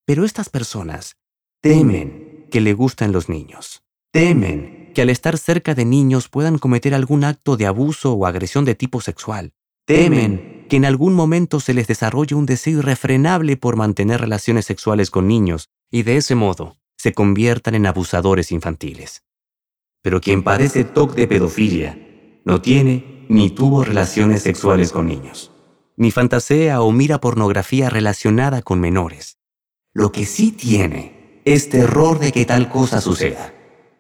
Pero 0.05 0.25
estas 0.25 0.50
personas 0.50 1.15
temen 1.62 2.48
que 2.51 2.60
le 2.60 2.74
gusten 2.74 3.13
los 3.13 3.29
niños. 3.29 3.82
Temen 4.12 4.91
que 4.94 5.01
al 5.01 5.10
estar 5.10 5.38
cerca 5.38 5.74
de 5.74 5.86
niños 5.86 6.27
puedan 6.27 6.58
cometer 6.58 6.94
algún 6.94 7.24
acto 7.24 7.55
de 7.55 7.65
abuso 7.65 8.13
o 8.13 8.25
agresión 8.25 8.65
de 8.65 8.75
tipo 8.75 9.00
sexual. 9.00 9.53
Temen 9.86 10.65
que 10.70 10.75
en 10.75 10.86
algún 10.86 11.13
momento 11.13 11.62
se 11.62 11.74
les 11.74 11.88
desarrolle 11.88 12.36
un 12.36 12.46
deseo 12.46 12.79
irrefrenable 12.79 13.55
por 13.55 13.77
mantener 13.77 14.20
relaciones 14.20 14.65
sexuales 14.65 15.12
con 15.12 15.27
niños 15.27 15.70
y 15.92 16.04
de 16.04 16.18
ese 16.18 16.36
modo 16.36 16.77
se 16.98 17.13
conviertan 17.13 17.75
en 17.75 17.86
abusadores 17.86 18.51
infantiles. 18.51 19.24
Pero 20.01 20.22
quien 20.22 20.44
padece 20.44 20.84
TOC 20.84 21.15
de 21.15 21.27
pedofilia 21.27 21.98
no 22.46 22.62
tiene 22.62 23.25
ni 23.30 23.50
tuvo 23.50 23.84
relaciones 23.84 24.44
sexuales 24.44 24.92
con 24.92 25.08
niños, 25.08 25.51
ni 25.98 26.12
fantasea 26.12 26.82
o 26.82 26.92
mira 26.92 27.20
pornografía 27.20 27.89
relacionada 27.89 28.62
con 28.62 28.80
menores. 28.80 29.38
Lo 29.94 30.12
que 30.12 30.25
sí 30.25 30.51
tiene 30.51 31.42
es 31.46 31.70
terror 31.70 32.20
de 32.20 32.32
que 32.32 32.46
tal 32.46 32.70
cosa 32.70 33.01
suceda, 33.01 33.54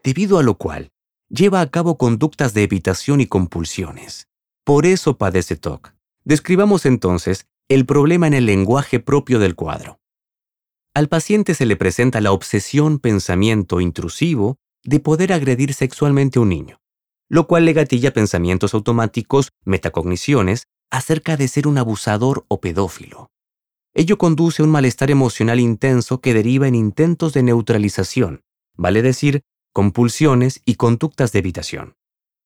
debido 0.03 0.37
a 0.37 0.43
lo 0.43 0.55
cual 0.55 0.91
lleva 1.29 1.61
a 1.61 1.69
cabo 1.69 1.97
conductas 1.97 2.53
de 2.53 2.63
evitación 2.63 3.21
y 3.21 3.27
compulsiones. 3.27 4.27
Por 4.63 4.85
eso 4.85 5.17
padece 5.17 5.55
TOC. 5.55 5.93
Describamos 6.23 6.85
entonces 6.85 7.47
el 7.67 7.85
problema 7.85 8.27
en 8.27 8.33
el 8.33 8.45
lenguaje 8.45 8.99
propio 8.99 9.39
del 9.39 9.55
cuadro. 9.55 9.99
Al 10.95 11.09
paciente 11.09 11.55
se 11.55 11.65
le 11.65 11.75
presenta 11.75 12.21
la 12.21 12.31
obsesión 12.31 12.99
pensamiento 12.99 13.81
intrusivo 13.81 14.59
de 14.85 15.01
poder 15.01 15.33
agredir 15.33 15.73
sexualmente 15.73 16.39
a 16.39 16.41
un 16.41 16.47
niño, 16.47 16.79
lo 17.27 17.47
cual 17.47 17.65
le 17.65 17.73
gatilla 17.73 18.13
pensamientos 18.13 18.73
automáticos, 18.73 19.49
metacogniciones, 19.65 20.67
acerca 20.89 21.35
de 21.35 21.49
ser 21.49 21.67
un 21.67 21.77
abusador 21.77 22.45
o 22.47 22.61
pedófilo. 22.61 23.29
Ello 23.93 24.17
conduce 24.17 24.61
a 24.61 24.65
un 24.65 24.71
malestar 24.71 25.11
emocional 25.11 25.59
intenso 25.59 26.21
que 26.21 26.33
deriva 26.33 26.69
en 26.69 26.75
intentos 26.75 27.33
de 27.33 27.43
neutralización, 27.43 28.43
vale 28.77 29.01
decir, 29.01 29.41
compulsiones 29.73 30.61
y 30.63 30.75
conductas 30.75 31.33
de 31.33 31.39
evitación. 31.39 31.97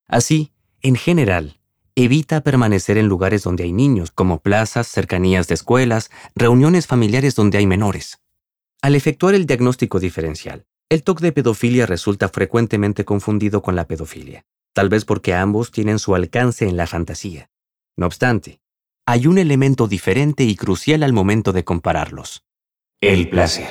Así, 0.07 0.53
en 0.81 0.95
general, 0.95 1.59
evita 1.93 2.41
permanecer 2.41 2.97
en 2.97 3.05
lugares 3.05 3.43
donde 3.43 3.65
hay 3.65 3.73
niños, 3.73 4.09
como 4.09 4.39
plazas, 4.39 4.87
cercanías 4.87 5.47
de 5.47 5.53
escuelas, 5.53 6.09
reuniones 6.33 6.87
familiares 6.87 7.35
donde 7.35 7.59
hay 7.59 7.67
menores. 7.67 8.17
Al 8.81 8.95
efectuar 8.95 9.35
el 9.35 9.45
diagnóstico 9.45 9.99
diferencial, 9.99 10.65
el 10.87 11.03
TOC 11.03 11.19
de 11.19 11.31
pedofilia 11.33 11.85
resulta 11.85 12.29
frecuentemente 12.29 13.03
confundido 13.03 13.61
con 13.61 13.75
la 13.75 13.85
pedofilia, 13.85 14.45
tal 14.73 14.87
vez 14.87 15.03
porque 15.03 15.33
ambos 15.33 15.71
tienen 15.71 15.99
su 15.99 16.15
alcance 16.15 16.67
en 16.67 16.77
la 16.77 16.87
fantasía. 16.87 17.49
No 17.97 18.05
obstante, 18.05 18.61
hay 19.05 19.27
un 19.27 19.37
elemento 19.37 19.87
diferente 19.89 20.45
y 20.45 20.55
crucial 20.55 21.03
al 21.03 21.11
momento 21.11 21.51
de 21.51 21.65
compararlos. 21.65 22.43
El 23.01 23.29
placer. 23.29 23.67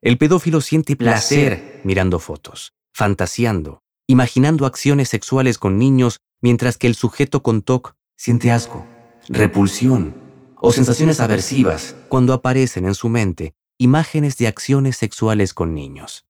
El 0.00 0.16
pedófilo 0.16 0.60
siente 0.60 0.94
placer 0.94 1.80
mirando 1.82 2.20
fotos, 2.20 2.72
fantaseando, 2.92 3.82
imaginando 4.06 4.64
acciones 4.64 5.08
sexuales 5.08 5.58
con 5.58 5.76
niños, 5.76 6.20
mientras 6.40 6.78
que 6.78 6.86
el 6.86 6.94
sujeto 6.94 7.42
con 7.42 7.62
TOC 7.62 7.96
siente 8.16 8.52
asco, 8.52 8.86
repulsión 9.28 10.14
o 10.56 10.70
sensaciones 10.70 11.18
aversivas 11.18 11.96
cuando 12.08 12.32
aparecen 12.32 12.86
en 12.86 12.94
su 12.94 13.08
mente 13.08 13.54
imágenes 13.78 14.36
de 14.38 14.46
acciones 14.46 14.96
sexuales 14.96 15.54
con 15.54 15.74
niños. 15.74 16.26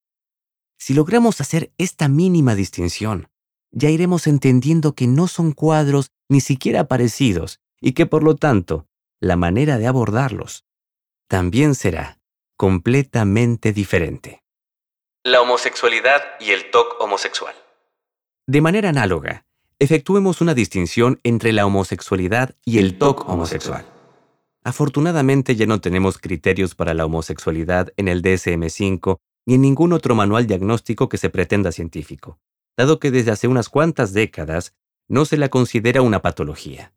Si 0.79 0.95
logramos 0.95 1.41
hacer 1.41 1.73
esta 1.79 2.09
mínima 2.09 2.55
distinción, 2.55 3.29
ya 3.71 3.91
iremos 3.91 4.27
entendiendo 4.27 4.95
que 4.95 5.07
no 5.07 5.29
son 5.29 5.53
cuadros 5.53 6.11
ni 6.29 6.41
siquiera 6.41 6.89
parecidos 6.89 7.61
y 7.81 7.93
que 7.93 8.07
por 8.07 8.23
lo 8.23 8.37
tanto 8.37 8.87
la 9.21 9.37
manera 9.37 9.79
de 9.79 9.87
abordarlos 9.87 10.65
también 11.29 11.75
será 11.75 12.19
completamente 12.57 13.73
diferente. 13.73 14.43
La 15.25 15.41
homosexualidad 15.41 16.23
y 16.39 16.51
el 16.51 16.71
TOC 16.71 17.01
homosexual. 17.01 17.55
De 18.47 18.61
manera 18.61 18.91
análoga, 18.91 19.47
efectuemos 19.79 20.41
una 20.41 20.55
distinción 20.55 21.19
entre 21.25 21.53
la 21.53 21.67
homosexualidad 21.67 22.57
y 22.65 22.79
el 22.79 22.99
TOC 22.99 23.29
homosexual. 23.29 23.94
Afortunadamente 24.65 25.57
ya 25.57 25.67
no 25.67 25.83
tenemos 25.83 26.17
criterios 26.17 26.75
para 26.75 26.95
la 26.95 27.05
homosexualidad 27.05 27.93
en 27.99 28.09
el 28.09 28.23
DSM-5 28.23 29.19
ni 29.47 29.55
en 29.55 29.61
ningún 29.61 29.93
otro 29.93 30.15
manual 30.15 30.47
diagnóstico 30.47 31.11
que 31.11 31.19
se 31.19 31.29
pretenda 31.29 31.71
científico, 31.71 32.39
dado 32.79 32.99
que 32.99 33.11
desde 33.11 33.31
hace 33.31 33.47
unas 33.47 33.69
cuantas 33.69 34.15
décadas 34.15 34.75
no 35.07 35.27
se 35.27 35.37
la 35.37 35.51
considera 35.51 36.01
una 36.01 36.23
patología. 36.23 36.95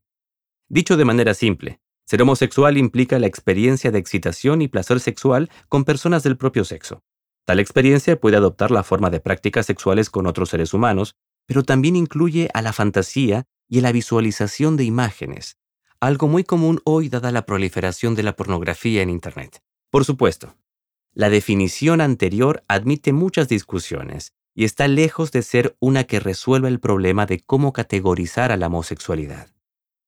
Dicho 0.69 0.95
de 0.95 1.03
manera 1.03 1.33
simple, 1.33 1.81
ser 2.05 2.21
homosexual 2.21 2.77
implica 2.77 3.19
la 3.19 3.27
experiencia 3.27 3.91
de 3.91 3.99
excitación 3.99 4.61
y 4.61 4.69
placer 4.69 5.01
sexual 5.01 5.49
con 5.67 5.83
personas 5.83 6.23
del 6.23 6.37
propio 6.37 6.63
sexo. 6.63 7.03
Tal 7.45 7.59
experiencia 7.59 8.17
puede 8.17 8.37
adoptar 8.37 8.71
la 8.71 8.83
forma 8.83 9.09
de 9.09 9.19
prácticas 9.19 9.65
sexuales 9.65 10.09
con 10.09 10.25
otros 10.25 10.49
seres 10.49 10.73
humanos, 10.73 11.15
pero 11.45 11.63
también 11.63 11.97
incluye 11.97 12.49
a 12.53 12.61
la 12.61 12.71
fantasía 12.71 13.43
y 13.67 13.79
a 13.79 13.81
la 13.81 13.91
visualización 13.91 14.77
de 14.77 14.85
imágenes, 14.85 15.57
algo 15.99 16.27
muy 16.27 16.43
común 16.43 16.81
hoy 16.83 17.09
dada 17.09 17.31
la 17.31 17.45
proliferación 17.45 18.15
de 18.15 18.23
la 18.23 18.35
pornografía 18.35 19.01
en 19.01 19.09
Internet. 19.09 19.61
Por 19.89 20.05
supuesto, 20.05 20.55
la 21.13 21.29
definición 21.29 22.01
anterior 22.01 22.63
admite 22.67 23.13
muchas 23.13 23.47
discusiones 23.47 24.33
y 24.53 24.65
está 24.65 24.87
lejos 24.87 25.31
de 25.31 25.41
ser 25.41 25.75
una 25.79 26.03
que 26.03 26.19
resuelva 26.19 26.67
el 26.67 26.79
problema 26.79 27.25
de 27.25 27.39
cómo 27.39 27.73
categorizar 27.73 28.51
a 28.51 28.57
la 28.57 28.67
homosexualidad. 28.67 29.49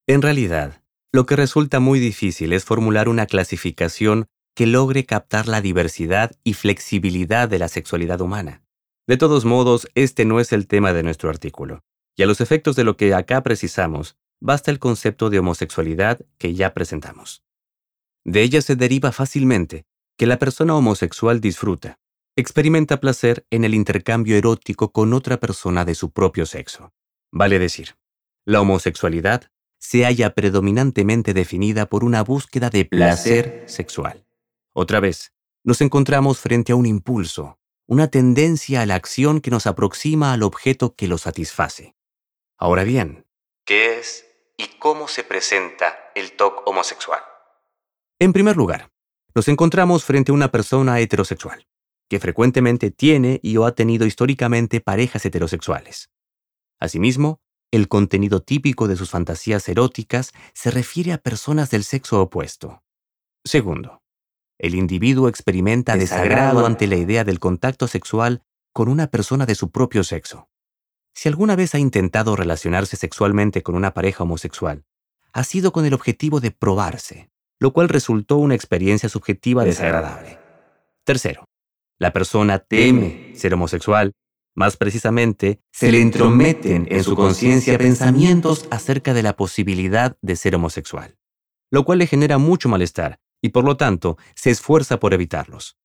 En 0.07 0.21
realidad, 0.21 0.83
lo 1.11 1.25
que 1.25 1.35
resulta 1.35 1.79
muy 1.79 1.99
difícil 1.99 2.53
es 2.53 2.65
formular 2.65 3.09
una 3.09 3.25
clasificación 3.25 4.27
que 4.55 4.67
logre 4.67 5.05
captar 5.05 5.47
la 5.47 5.61
diversidad 5.61 6.31
y 6.43 6.53
flexibilidad 6.53 7.47
de 7.49 7.59
la 7.59 7.67
sexualidad 7.67 8.21
humana. 8.21 8.63
De 9.07 9.17
todos 9.17 9.45
modos, 9.45 9.87
este 9.95 10.25
no 10.25 10.39
es 10.39 10.51
el 10.51 10.67
tema 10.67 10.93
de 10.93 11.01
nuestro 11.01 11.29
artículo, 11.29 11.81
y 12.15 12.21
a 12.23 12.27
los 12.27 12.41
efectos 12.41 12.75
de 12.75 12.83
lo 12.83 12.97
que 12.97 13.13
acá 13.15 13.41
precisamos, 13.41 14.17
basta 14.39 14.71
el 14.71 14.79
concepto 14.79 15.29
de 15.29 15.39
homosexualidad 15.39 16.19
que 16.37 16.53
ya 16.53 16.73
presentamos. 16.73 17.43
De 18.23 18.41
ella 18.41 18.61
se 18.61 18.75
deriva 18.75 19.11
fácilmente 19.11 19.85
que 20.17 20.27
la 20.27 20.37
persona 20.37 20.75
homosexual 20.75 21.39
disfruta, 21.39 21.99
experimenta 22.35 22.99
placer 22.99 23.45
en 23.49 23.63
el 23.63 23.73
intercambio 23.73 24.37
erótico 24.37 24.91
con 24.91 25.13
otra 25.13 25.39
persona 25.39 25.85
de 25.85 25.95
su 25.95 26.11
propio 26.11 26.45
sexo. 26.45 26.93
Vale 27.31 27.59
decir, 27.59 27.95
la 28.45 28.61
homosexualidad 28.61 29.49
se 29.79 30.03
halla 30.03 30.33
predominantemente 30.33 31.33
definida 31.33 31.87
por 31.87 32.03
una 32.03 32.23
búsqueda 32.23 32.69
de 32.69 32.85
placer 32.85 33.63
sexual. 33.67 34.25
Otra 34.73 34.99
vez, 34.99 35.33
nos 35.63 35.81
encontramos 35.81 36.39
frente 36.39 36.73
a 36.73 36.75
un 36.75 36.85
impulso, 36.85 37.59
una 37.87 38.07
tendencia 38.07 38.81
a 38.81 38.85
la 38.85 38.95
acción 38.95 39.41
que 39.41 39.51
nos 39.51 39.67
aproxima 39.67 40.33
al 40.33 40.43
objeto 40.43 40.95
que 40.95 41.07
lo 41.07 41.17
satisface. 41.17 41.95
Ahora 42.57 42.83
bien, 42.83 43.25
¿qué 43.65 43.99
es 43.99 44.28
y 44.59 44.67
cómo 44.77 45.07
se 45.07 45.23
presenta 45.23 46.11
el 46.15 46.33
TOC 46.33 46.67
homosexual? 46.67 47.21
En 48.19 48.33
primer 48.33 48.57
lugar, 48.57 48.91
nos 49.33 49.47
encontramos 49.47 50.03
frente 50.03 50.31
a 50.31 50.35
una 50.35 50.51
persona 50.51 50.99
heterosexual, 50.99 51.65
que 52.09 52.19
frecuentemente 52.19 52.91
tiene 52.91 53.39
y 53.41 53.55
o 53.55 53.65
ha 53.65 53.73
tenido 53.73 54.05
históricamente 54.05 54.81
parejas 54.81 55.25
heterosexuales. 55.25 56.09
Asimismo, 56.77 57.39
el 57.71 57.87
contenido 57.87 58.41
típico 58.41 58.89
de 58.89 58.97
sus 58.97 59.11
fantasías 59.11 59.69
eróticas 59.69 60.33
se 60.53 60.71
refiere 60.71 61.13
a 61.13 61.19
personas 61.19 61.69
del 61.71 61.85
sexo 61.85 62.21
opuesto. 62.21 62.83
Segundo, 63.45 64.01
el 64.57 64.75
individuo 64.75 65.29
experimenta 65.29 65.95
desagrado 65.95 66.65
ante 66.65 66.87
la 66.87 66.97
idea 66.97 67.23
del 67.23 67.39
contacto 67.39 67.87
sexual 67.87 68.43
con 68.73 68.89
una 68.89 69.07
persona 69.07 69.45
de 69.45 69.55
su 69.55 69.71
propio 69.71 70.03
sexo. 70.03 70.49
Si 71.13 71.27
alguna 71.27 71.55
vez 71.55 71.75
ha 71.75 71.79
intentado 71.79 72.35
relacionarse 72.35 72.95
sexualmente 72.95 73.63
con 73.63 73.75
una 73.75 73.93
pareja 73.93 74.23
homosexual, 74.23 74.83
ha 75.33 75.43
sido 75.43 75.71
con 75.71 75.85
el 75.85 75.93
objetivo 75.93 76.39
de 76.39 76.51
probarse, 76.51 77.29
lo 77.59 77.73
cual 77.73 77.89
resultó 77.89 78.37
una 78.37 78.55
experiencia 78.55 79.09
subjetiva 79.09 79.63
desagradable. 79.63 80.39
Tercero, 81.03 81.45
la 81.97 82.13
persona 82.13 82.59
teme 82.59 83.33
ser 83.35 83.53
homosexual 83.53 84.13
más 84.59 84.75
precisamente, 84.75 85.61
se 85.71 85.89
le 85.89 86.01
entrometen 86.01 86.85
en 86.91 87.03
su 87.03 87.15
conciencia 87.15 87.77
pensamientos 87.77 88.67
acerca 88.69 89.13
de 89.13 89.23
la 89.23 89.37
posibilidad 89.37 90.17
de 90.21 90.35
ser 90.35 90.53
homosexual, 90.55 91.17
lo 91.71 91.85
cual 91.85 91.99
le 91.99 92.07
genera 92.07 92.37
mucho 92.37 92.67
malestar 92.67 93.19
y 93.41 93.49
por 93.49 93.63
lo 93.63 93.77
tanto 93.77 94.17
se 94.35 94.49
esfuerza 94.49 94.99
por 94.99 95.13
evitarlos. 95.13 95.77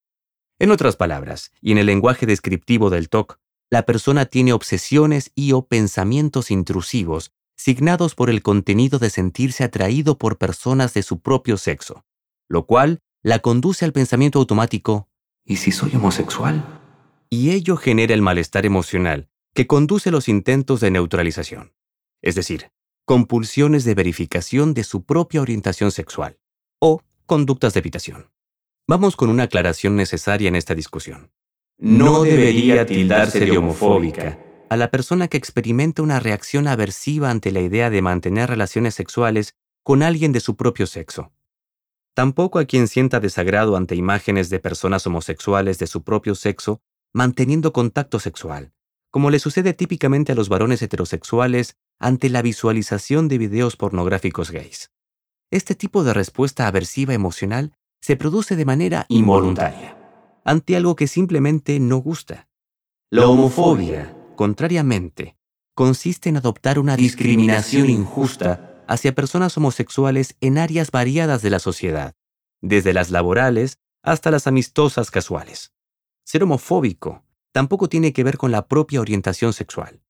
En 0.59 0.71
otras 0.71 0.97
palabras, 0.97 1.53
y 1.61 1.71
en 1.71 1.77
el 1.77 1.85
lenguaje 1.85 2.25
descriptivo 2.25 2.89
del 2.89 3.07
TOC, 3.07 3.39
la 3.75 3.85
persona 3.85 4.25
tiene 4.25 4.53
obsesiones 4.53 5.33
y 5.35 5.51
o 5.51 5.67
pensamientos 5.67 6.49
intrusivos 6.49 7.33
signados 7.57 8.15
por 8.15 8.29
el 8.29 8.41
contenido 8.41 8.99
de 8.99 9.09
sentirse 9.09 9.65
atraído 9.65 10.17
por 10.17 10.37
personas 10.37 10.93
de 10.93 11.03
su 11.03 11.19
propio 11.19 11.57
sexo, 11.57 12.05
lo 12.47 12.65
cual 12.67 13.01
la 13.21 13.39
conduce 13.39 13.83
al 13.83 13.91
pensamiento 13.91 14.39
automático, 14.39 15.09
¿y 15.43 15.57
si 15.57 15.73
soy 15.73 15.93
homosexual? 15.93 16.63
y 17.29 17.51
ello 17.51 17.75
genera 17.75 18.13
el 18.13 18.21
malestar 18.21 18.65
emocional 18.65 19.27
que 19.53 19.67
conduce 19.67 20.07
a 20.07 20.13
los 20.13 20.29
intentos 20.29 20.79
de 20.79 20.91
neutralización, 20.91 21.73
es 22.21 22.35
decir, 22.35 22.71
compulsiones 23.03 23.83
de 23.83 23.93
verificación 23.93 24.73
de 24.73 24.85
su 24.85 25.03
propia 25.03 25.41
orientación 25.41 25.91
sexual 25.91 26.39
o 26.79 27.01
conductas 27.25 27.73
de 27.73 27.81
evitación. 27.81 28.31
Vamos 28.87 29.17
con 29.17 29.29
una 29.29 29.43
aclaración 29.43 29.97
necesaria 29.97 30.47
en 30.47 30.55
esta 30.55 30.75
discusión. 30.75 31.33
No 31.77 32.23
debería 32.23 32.85
tildarse 32.85 33.39
de 33.39 33.57
homofóbica 33.57 34.39
a 34.69 34.77
la 34.77 34.89
persona 34.89 35.27
que 35.27 35.37
experimenta 35.37 36.01
una 36.01 36.19
reacción 36.19 36.67
aversiva 36.67 37.29
ante 37.29 37.51
la 37.51 37.61
idea 37.61 37.89
de 37.89 38.01
mantener 38.01 38.49
relaciones 38.49 38.95
sexuales 38.95 39.55
con 39.83 40.01
alguien 40.01 40.31
de 40.31 40.39
su 40.39 40.55
propio 40.55 40.87
sexo. 40.87 41.31
Tampoco 42.13 42.59
a 42.59 42.65
quien 42.65 42.87
sienta 42.87 43.19
desagrado 43.19 43.75
ante 43.75 43.95
imágenes 43.95 44.49
de 44.49 44.59
personas 44.59 45.05
homosexuales 45.05 45.77
de 45.77 45.87
su 45.87 46.03
propio 46.03 46.33
sexo 46.33 46.81
manteniendo 47.13 47.73
contacto 47.73 48.19
sexual, 48.19 48.71
como 49.11 49.29
le 49.29 49.39
sucede 49.39 49.73
típicamente 49.73 50.31
a 50.31 50.35
los 50.35 50.49
varones 50.49 50.81
heterosexuales 50.81 51.75
ante 51.99 52.29
la 52.29 52.41
visualización 52.41 53.27
de 53.27 53.37
videos 53.37 53.75
pornográficos 53.75 54.51
gays. 54.51 54.91
Este 55.51 55.75
tipo 55.75 56.03
de 56.03 56.13
respuesta 56.13 56.67
aversiva 56.67 57.13
emocional 57.13 57.73
se 58.01 58.15
produce 58.15 58.55
de 58.55 58.65
manera 58.65 59.05
involuntaria, 59.09 59.97
ante 60.45 60.77
algo 60.77 60.95
que 60.95 61.07
simplemente 61.07 61.79
no 61.79 61.97
gusta. 61.97 62.47
La 63.09 63.27
homofobia, 63.27 64.15
contrariamente, 64.35 65.35
consiste 65.73 66.29
en 66.29 66.37
adoptar 66.37 66.79
una 66.79 66.95
discriminación 66.95 67.89
injusta 67.89 68.83
hacia 68.87 69.15
personas 69.15 69.57
homosexuales 69.57 70.37
en 70.39 70.57
áreas 70.57 70.91
variadas 70.91 71.41
de 71.41 71.49
la 71.49 71.59
sociedad, 71.59 72.15
desde 72.61 72.93
las 72.93 73.09
laborales 73.09 73.79
hasta 74.03 74.31
las 74.31 74.47
amistosas 74.47 75.11
casuales. 75.11 75.73
Ser 76.23 76.43
homofóbico 76.43 77.23
tampoco 77.51 77.89
tiene 77.89 78.13
que 78.13 78.23
ver 78.23 78.37
con 78.37 78.51
la 78.51 78.67
propia 78.67 79.01
orientación 79.01 79.53
sexual. 79.53 80.01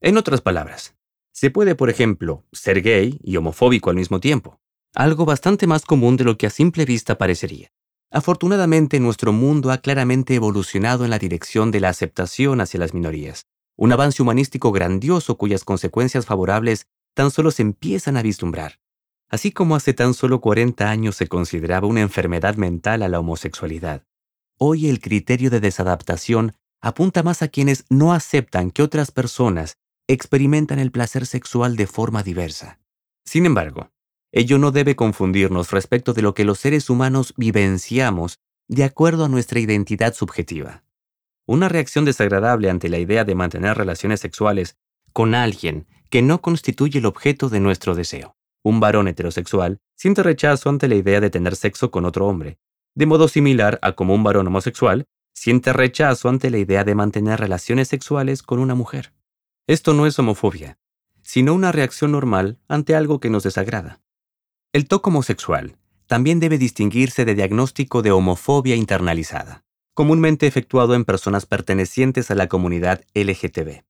En 0.00 0.16
otras 0.16 0.40
palabras, 0.40 0.96
se 1.32 1.50
puede, 1.50 1.74
por 1.74 1.90
ejemplo, 1.90 2.44
ser 2.52 2.82
gay 2.82 3.20
y 3.22 3.36
homofóbico 3.36 3.90
al 3.90 3.96
mismo 3.96 4.20
tiempo, 4.20 4.60
algo 4.94 5.24
bastante 5.24 5.66
más 5.66 5.84
común 5.84 6.16
de 6.16 6.24
lo 6.24 6.38
que 6.38 6.46
a 6.46 6.50
simple 6.50 6.84
vista 6.84 7.18
parecería. 7.18 7.70
Afortunadamente, 8.10 9.00
nuestro 9.00 9.32
mundo 9.32 9.70
ha 9.70 9.78
claramente 9.78 10.34
evolucionado 10.34 11.04
en 11.04 11.10
la 11.10 11.18
dirección 11.18 11.70
de 11.70 11.80
la 11.80 11.88
aceptación 11.88 12.60
hacia 12.60 12.80
las 12.80 12.94
minorías, 12.94 13.46
un 13.76 13.92
avance 13.92 14.22
humanístico 14.22 14.72
grandioso 14.72 15.36
cuyas 15.36 15.64
consecuencias 15.64 16.26
favorables 16.26 16.86
tan 17.14 17.30
solo 17.30 17.50
se 17.50 17.62
empiezan 17.62 18.16
a 18.16 18.22
vislumbrar. 18.22 18.78
Así 19.28 19.50
como 19.50 19.74
hace 19.74 19.92
tan 19.92 20.14
solo 20.14 20.40
40 20.40 20.88
años 20.88 21.16
se 21.16 21.26
consideraba 21.26 21.86
una 21.86 22.00
enfermedad 22.00 22.56
mental 22.56 23.02
a 23.02 23.08
la 23.08 23.18
homosexualidad, 23.18 24.04
Hoy 24.58 24.88
el 24.88 25.00
criterio 25.00 25.50
de 25.50 25.60
desadaptación 25.60 26.54
apunta 26.80 27.22
más 27.22 27.42
a 27.42 27.48
quienes 27.48 27.84
no 27.90 28.14
aceptan 28.14 28.70
que 28.70 28.82
otras 28.82 29.10
personas 29.10 29.76
experimentan 30.08 30.78
el 30.78 30.90
placer 30.90 31.26
sexual 31.26 31.76
de 31.76 31.86
forma 31.86 32.22
diversa. 32.22 32.78
Sin 33.26 33.44
embargo, 33.44 33.90
ello 34.36 34.58
no 34.58 34.70
debe 34.70 34.96
confundirnos 34.96 35.70
respecto 35.70 36.12
de 36.12 36.20
lo 36.20 36.34
que 36.34 36.44
los 36.44 36.58
seres 36.58 36.90
humanos 36.90 37.32
vivenciamos 37.38 38.38
de 38.68 38.84
acuerdo 38.84 39.24
a 39.24 39.30
nuestra 39.30 39.60
identidad 39.60 40.12
subjetiva. 40.12 40.84
Una 41.46 41.70
reacción 41.70 42.04
desagradable 42.04 42.68
ante 42.68 42.90
la 42.90 42.98
idea 42.98 43.24
de 43.24 43.34
mantener 43.34 43.78
relaciones 43.78 44.20
sexuales 44.20 44.76
con 45.14 45.34
alguien 45.34 45.86
que 46.10 46.20
no 46.20 46.42
constituye 46.42 46.98
el 46.98 47.06
objeto 47.06 47.48
de 47.48 47.60
nuestro 47.60 47.94
deseo. 47.94 48.36
Un 48.62 48.78
varón 48.78 49.08
heterosexual 49.08 49.78
siente 49.94 50.22
rechazo 50.22 50.68
ante 50.68 50.86
la 50.86 50.96
idea 50.96 51.22
de 51.22 51.30
tener 51.30 51.56
sexo 51.56 51.90
con 51.90 52.04
otro 52.04 52.26
hombre, 52.26 52.58
de 52.94 53.06
modo 53.06 53.28
similar 53.28 53.78
a 53.80 53.92
como 53.92 54.14
un 54.14 54.22
varón 54.22 54.48
homosexual 54.48 55.06
siente 55.32 55.72
rechazo 55.72 56.28
ante 56.28 56.50
la 56.50 56.58
idea 56.58 56.84
de 56.84 56.94
mantener 56.94 57.40
relaciones 57.40 57.88
sexuales 57.88 58.42
con 58.42 58.58
una 58.58 58.74
mujer. 58.74 59.14
Esto 59.66 59.94
no 59.94 60.06
es 60.06 60.18
homofobia, 60.18 60.76
sino 61.22 61.54
una 61.54 61.72
reacción 61.72 62.12
normal 62.12 62.58
ante 62.68 62.94
algo 62.94 63.18
que 63.18 63.30
nos 63.30 63.42
desagrada. 63.42 64.02
El 64.76 64.88
toque 64.88 65.08
homosexual 65.08 65.78
también 66.06 66.38
debe 66.38 66.58
distinguirse 66.58 67.24
de 67.24 67.34
diagnóstico 67.34 68.02
de 68.02 68.10
homofobia 68.10 68.76
internalizada, 68.76 69.64
comúnmente 69.94 70.46
efectuado 70.46 70.94
en 70.94 71.06
personas 71.06 71.46
pertenecientes 71.46 72.30
a 72.30 72.34
la 72.34 72.48
comunidad 72.48 73.00
LGTB. 73.14 73.84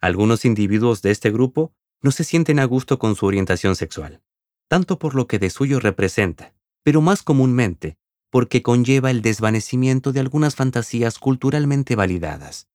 Algunos 0.00 0.44
individuos 0.44 1.02
de 1.02 1.10
este 1.10 1.32
grupo 1.32 1.72
no 2.00 2.12
se 2.12 2.22
sienten 2.22 2.60
a 2.60 2.64
gusto 2.64 3.00
con 3.00 3.16
su 3.16 3.26
orientación 3.26 3.74
sexual, 3.74 4.22
tanto 4.68 5.00
por 5.00 5.16
lo 5.16 5.26
que 5.26 5.40
de 5.40 5.50
suyo 5.50 5.80
representa, 5.80 6.54
pero 6.84 7.00
más 7.00 7.24
comúnmente 7.24 7.98
porque 8.30 8.62
conlleva 8.62 9.10
el 9.10 9.22
desvanecimiento 9.22 10.12
de 10.12 10.20
algunas 10.20 10.54
fantasías 10.54 11.18
culturalmente 11.18 11.96
validadas, 11.96 12.68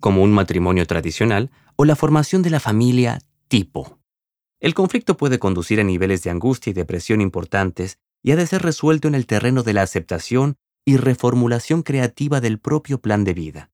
como 0.00 0.22
un 0.22 0.32
matrimonio 0.32 0.86
tradicional 0.86 1.50
o 1.76 1.84
la 1.84 1.94
formación 1.94 2.40
de 2.40 2.48
la 2.48 2.58
familia 2.58 3.18
tipo. 3.48 3.98
El 4.60 4.74
conflicto 4.74 5.16
puede 5.16 5.38
conducir 5.38 5.80
a 5.80 5.84
niveles 5.84 6.22
de 6.22 6.30
angustia 6.30 6.70
y 6.70 6.74
depresión 6.74 7.20
importantes 7.20 7.98
y 8.22 8.32
ha 8.32 8.36
de 8.36 8.46
ser 8.46 8.62
resuelto 8.62 9.06
en 9.06 9.14
el 9.14 9.26
terreno 9.26 9.62
de 9.62 9.74
la 9.74 9.82
aceptación 9.82 10.56
y 10.84 10.96
reformulación 10.96 11.82
creativa 11.82 12.40
del 12.40 12.58
propio 12.58 13.00
plan 13.00 13.24
de 13.24 13.34
vida. 13.34 13.70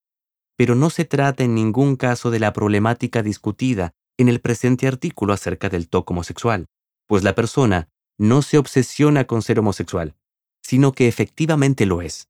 Pero 0.56 0.74
no 0.74 0.90
se 0.90 1.04
trata 1.04 1.44
en 1.44 1.54
ningún 1.54 1.96
caso 1.96 2.30
de 2.30 2.40
la 2.40 2.52
problemática 2.52 3.22
discutida 3.22 3.94
en 4.18 4.28
el 4.28 4.40
presente 4.40 4.86
artículo 4.86 5.32
acerca 5.32 5.68
del 5.68 5.88
toque 5.88 6.12
homosexual, 6.12 6.66
pues 7.06 7.22
la 7.22 7.34
persona 7.34 7.88
no 8.18 8.42
se 8.42 8.58
obsesiona 8.58 9.24
con 9.26 9.42
ser 9.42 9.58
homosexual, 9.58 10.16
sino 10.62 10.92
que 10.92 11.08
efectivamente 11.08 11.86
lo 11.86 12.02
es, 12.02 12.28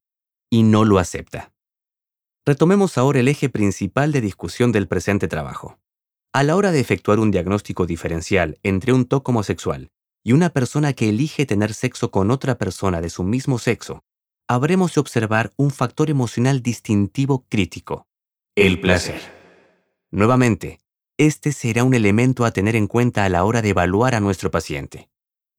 y 0.49 0.63
no 0.63 0.85
lo 0.85 0.99
acepta. 0.99 1.53
Retomemos 2.45 2.97
ahora 2.97 3.19
el 3.19 3.27
eje 3.27 3.49
principal 3.49 4.11
de 4.11 4.21
discusión 4.21 4.71
del 4.71 4.87
presente 4.87 5.27
trabajo. 5.27 5.79
A 6.35 6.41
la 6.41 6.55
hora 6.55 6.71
de 6.71 6.79
efectuar 6.79 7.19
un 7.19 7.29
diagnóstico 7.29 7.85
diferencial 7.85 8.57
entre 8.63 8.91
un 8.91 9.05
toque 9.05 9.29
homosexual 9.29 9.91
y 10.23 10.31
una 10.31 10.49
persona 10.49 10.93
que 10.93 11.09
elige 11.09 11.45
tener 11.45 11.75
sexo 11.75 12.09
con 12.09 12.31
otra 12.31 12.57
persona 12.57 13.01
de 13.01 13.11
su 13.11 13.23
mismo 13.23 13.59
sexo, 13.59 14.03
habremos 14.47 14.95
de 14.95 15.01
observar 15.01 15.53
un 15.57 15.69
factor 15.69 16.09
emocional 16.09 16.63
distintivo 16.63 17.45
crítico, 17.49 18.07
el 18.55 18.81
placer. 18.81 19.21
Nuevamente, 20.09 20.79
este 21.19 21.51
será 21.51 21.83
un 21.83 21.93
elemento 21.93 22.45
a 22.45 22.51
tener 22.51 22.75
en 22.75 22.87
cuenta 22.87 23.25
a 23.25 23.29
la 23.29 23.43
hora 23.43 23.61
de 23.61 23.69
evaluar 23.69 24.15
a 24.15 24.19
nuestro 24.19 24.49
paciente. 24.49 25.09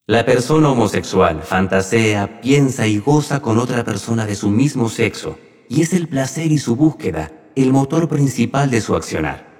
La 0.08 0.26
persona 0.26 0.72
homosexual 0.72 1.42
fantasea, 1.44 2.40
piensa 2.40 2.88
y 2.88 2.98
goza 2.98 3.40
con 3.40 3.58
otra 3.58 3.84
persona 3.84 4.26
de 4.26 4.34
su 4.34 4.50
mismo 4.50 4.88
sexo, 4.88 5.38
y 5.68 5.82
es 5.82 5.92
el 5.92 6.08
placer 6.08 6.50
y 6.50 6.58
su 6.58 6.74
búsqueda 6.74 7.30
el 7.54 7.70
motor 7.70 8.08
principal 8.08 8.72
de 8.72 8.80
su 8.80 8.96
accionar. 8.96 9.53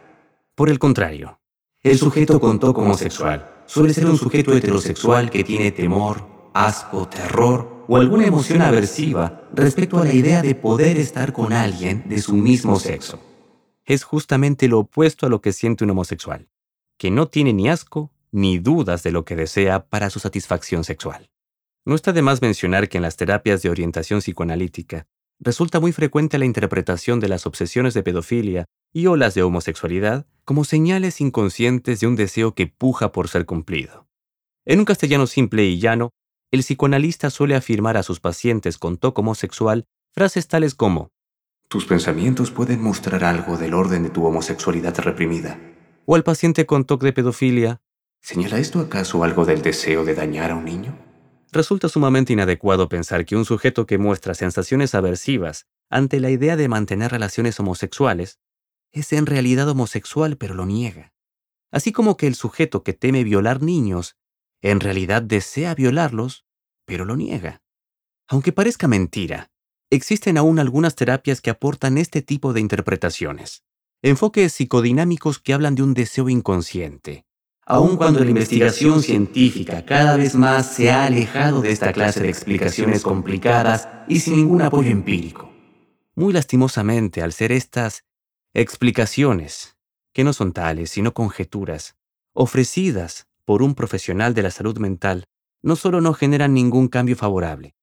Por 0.55 0.71
el 0.71 0.79
contrario, 0.79 1.41
el 1.83 1.99
sujeto 1.99 2.39
con 2.39 2.61
toque 2.61 2.81
homosexual 2.81 3.65
suele 3.67 3.93
ser 3.93 4.07
un 4.07 4.17
sujeto 4.17 4.53
heterosexual 4.53 5.29
que 5.29 5.43
tiene 5.43 5.73
temor, 5.73 6.51
asco, 6.55 7.09
terror 7.09 7.85
o 7.89 7.97
alguna 7.97 8.25
emoción 8.25 8.63
aversiva 8.63 9.49
respecto 9.53 9.99
a 9.99 10.05
la 10.05 10.13
idea 10.13 10.43
de 10.43 10.55
poder 10.55 10.97
estar 10.97 11.33
con 11.33 11.53
alguien 11.53 12.09
de 12.09 12.21
su 12.21 12.37
mismo 12.37 12.79
sexo. 12.79 13.19
Es 13.85 14.05
justamente 14.05 14.69
lo 14.69 14.79
opuesto 14.79 15.27
a 15.27 15.29
lo 15.29 15.41
que 15.41 15.53
siente 15.53 15.83
un 15.83 15.91
homosexual, 15.91 16.49
que 16.99 17.11
no 17.11 17.27
tiene 17.27 17.53
ni 17.53 17.69
asco 17.69 18.13
ni 18.31 18.61
dudas 18.61 19.03
de 19.03 19.11
lo 19.11 19.25
que 19.25 19.35
desea 19.35 19.89
para 19.89 20.09
su 20.09 20.21
satisfacción 20.21 20.85
sexual. 20.85 21.31
No 21.85 21.97
está 21.97 22.13
de 22.13 22.23
más 22.23 22.43
mencionar 22.43 22.89
que 22.89 22.99
en 22.99 23.03
las 23.03 23.17
terapias 23.17 23.61
de 23.63 23.71
orientación 23.71 24.21
psicoanalítica 24.21 25.09
resulta 25.45 25.79
muy 25.79 25.93
frecuente 25.93 26.39
la 26.39 26.47
interpretación 26.47 27.21
de 27.21 27.29
las 27.29 27.47
obsesiones 27.47 27.93
de 27.95 28.03
pedofilia 28.03 28.65
y 28.93 29.07
olas 29.07 29.35
de 29.35 29.43
homosexualidad 29.43 30.27
como 30.45 30.65
señales 30.65 31.21
inconscientes 31.21 32.01
de 32.01 32.07
un 32.07 32.17
deseo 32.17 32.55
que 32.55 32.67
puja 32.67 33.13
por 33.13 33.29
ser 33.29 33.45
cumplido. 33.45 34.09
En 34.65 34.79
un 34.79 34.87
castellano 34.87 35.27
simple 35.27 35.65
y 35.65 35.79
llano, 35.79 36.11
el 36.51 36.61
psicoanalista 36.61 37.29
suele 37.29 37.55
afirmar 37.55 37.97
a 37.97 38.03
sus 38.03 38.21
pacientes 38.21 38.79
con 38.79 38.97
toque 38.97 39.21
homosexual 39.21 39.85
frases 40.13 40.49
tales 40.49 40.75
como 40.75 41.11
Tus 41.69 41.85
pensamientos 41.85 42.51
pueden 42.51 42.81
mostrar 42.81 43.25
algo 43.25 43.59
del 43.59 43.75
orden 43.75 44.03
de 44.05 44.11
tu 44.11 44.25
homosexualidad 44.25 44.97
reprimida. 44.99 45.59
O 46.07 46.15
al 46.15 46.23
paciente 46.23 46.67
con 46.67 46.85
toque 46.85 47.07
de 47.07 47.13
pedofilia, 47.13 47.81
¿Señala 48.21 48.59
esto 48.59 48.81
acaso 48.81 49.23
algo 49.23 49.45
del 49.45 49.61
deseo 49.61 50.05
de 50.07 50.15
dañar 50.15 50.51
a 50.51 50.55
un 50.55 50.65
niño? 50.65 50.97
Resulta 51.55 51.89
sumamente 51.89 52.33
inadecuado 52.33 52.89
pensar 52.89 53.25
que 53.25 53.37
un 53.37 53.45
sujeto 53.45 53.87
que 53.87 53.97
muestra 53.97 54.35
sensaciones 54.35 54.93
aversivas 54.93 55.69
ante 55.89 56.19
la 56.19 56.31
idea 56.31 56.57
de 56.57 56.67
mantener 56.67 57.13
relaciones 57.13 57.61
homosexuales 57.61 58.41
es 58.91 59.13
en 59.13 59.25
realidad 59.25 59.69
homosexual 59.69 60.37
pero 60.37 60.55
lo 60.55 60.67
niega. 60.67 61.13
Así 61.71 61.93
como 61.93 62.17
que 62.17 62.27
el 62.27 62.35
sujeto 62.35 62.83
que 62.83 62.93
teme 62.93 63.23
violar 63.23 63.63
niños 63.63 64.17
en 64.63 64.81
realidad 64.81 65.23
desea 65.23 65.77
violarlos 65.77 66.45
pero 66.87 67.05
lo 67.05 67.15
niega. 67.15 67.63
Aunque 68.27 68.51
parezca 68.51 68.89
mentira, 68.89 69.53
existen 69.91 70.39
aún 70.39 70.59
algunas 70.59 70.97
terapias 70.97 71.41
que 71.41 71.51
aportan 71.51 71.99
este 71.99 72.21
tipo 72.21 72.53
de 72.53 72.63
interpretaciones. 72.63 73.63
Enfoques 74.03 74.53
psicodinámicos 74.55 75.39
que 75.39 75.55
hablan 75.55 75.77
de 75.77 75.85
un 75.85 75.95
deseo 75.95 76.29
inconsciente, 76.29 77.24
aun 77.67 77.97
cuando 77.97 78.23
la 78.23 78.31
investigación 78.31 79.03
científica 79.03 79.85
cada 79.85 80.17
vez 80.17 80.35
más 80.35 80.75
se 80.75 80.91
ha 80.91 81.05
alejado 81.05 81.63
de 81.63 81.73
esta 81.73 81.93
clase 81.93 82.21
de 82.21 82.29
explicaciones 82.29 83.03
complicadas 83.03 83.89
y 84.07 84.21
sin 84.21 84.37
ningún 84.37 84.63
apoyo 84.63 84.91
empírico. 84.91 85.51
Muy 86.15 86.33
lastimosamente, 86.33 87.23
al 87.23 87.33
ser 87.33 87.53
estas 87.53 88.05
explicaciones, 88.53 89.77
que 90.13 90.25
no 90.25 90.33
son 90.33 90.53
tales, 90.53 90.91
sino 90.91 91.15
conjeturas, 91.15 91.97
ofrecidas 92.35 93.27
por 93.45 93.63
un 93.63 93.75
profesional 93.75 94.35
de 94.35 94.43
la 94.43 94.51
salud 94.51 94.79
mental, 94.79 95.25
no 95.63 95.77
solo 95.77 96.01
no 96.01 96.13
generan 96.13 96.55
ningún 96.55 96.89
cambio 96.89 97.17
favorable, 97.17 97.75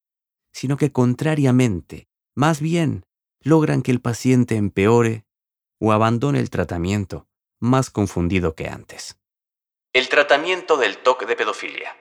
sino 0.54 0.78
que 0.78 0.92
contrariamente, 0.92 2.08
más 2.36 2.62
bien, 2.62 3.04
logran 3.42 3.82
que 3.82 3.92
el 3.92 4.02
paciente 4.02 4.56
empeore 4.56 5.26
o 5.80 5.92
abandone 5.92 6.40
el 6.40 6.50
tratamiento 6.52 7.28
más 7.60 7.90
confundido 7.90 8.56
que 8.56 8.68
antes. 8.68 9.21
El 9.94 10.08
tratamiento 10.08 10.78
del 10.78 11.00
TOC 11.00 11.28
de 11.28 11.36
pedofilia. 11.36 11.98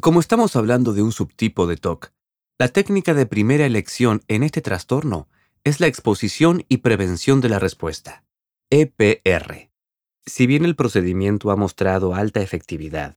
Como 0.00 0.18
estamos 0.18 0.56
hablando 0.56 0.92
de 0.92 1.02
un 1.02 1.12
subtipo 1.12 1.68
de 1.68 1.76
TOC, 1.76 2.10
la 2.58 2.66
técnica 2.66 3.14
de 3.14 3.24
primera 3.24 3.64
elección 3.66 4.24
en 4.26 4.42
este 4.42 4.62
trastorno 4.62 5.28
es 5.62 5.78
la 5.78 5.86
exposición 5.86 6.64
y 6.68 6.78
prevención 6.78 7.40
de 7.40 7.50
la 7.50 7.60
respuesta, 7.60 8.24
EPR. 8.70 9.70
Si 10.26 10.48
bien 10.48 10.64
el 10.64 10.74
procedimiento 10.74 11.52
ha 11.52 11.56
mostrado 11.56 12.16
alta 12.16 12.40
efectividad, 12.40 13.16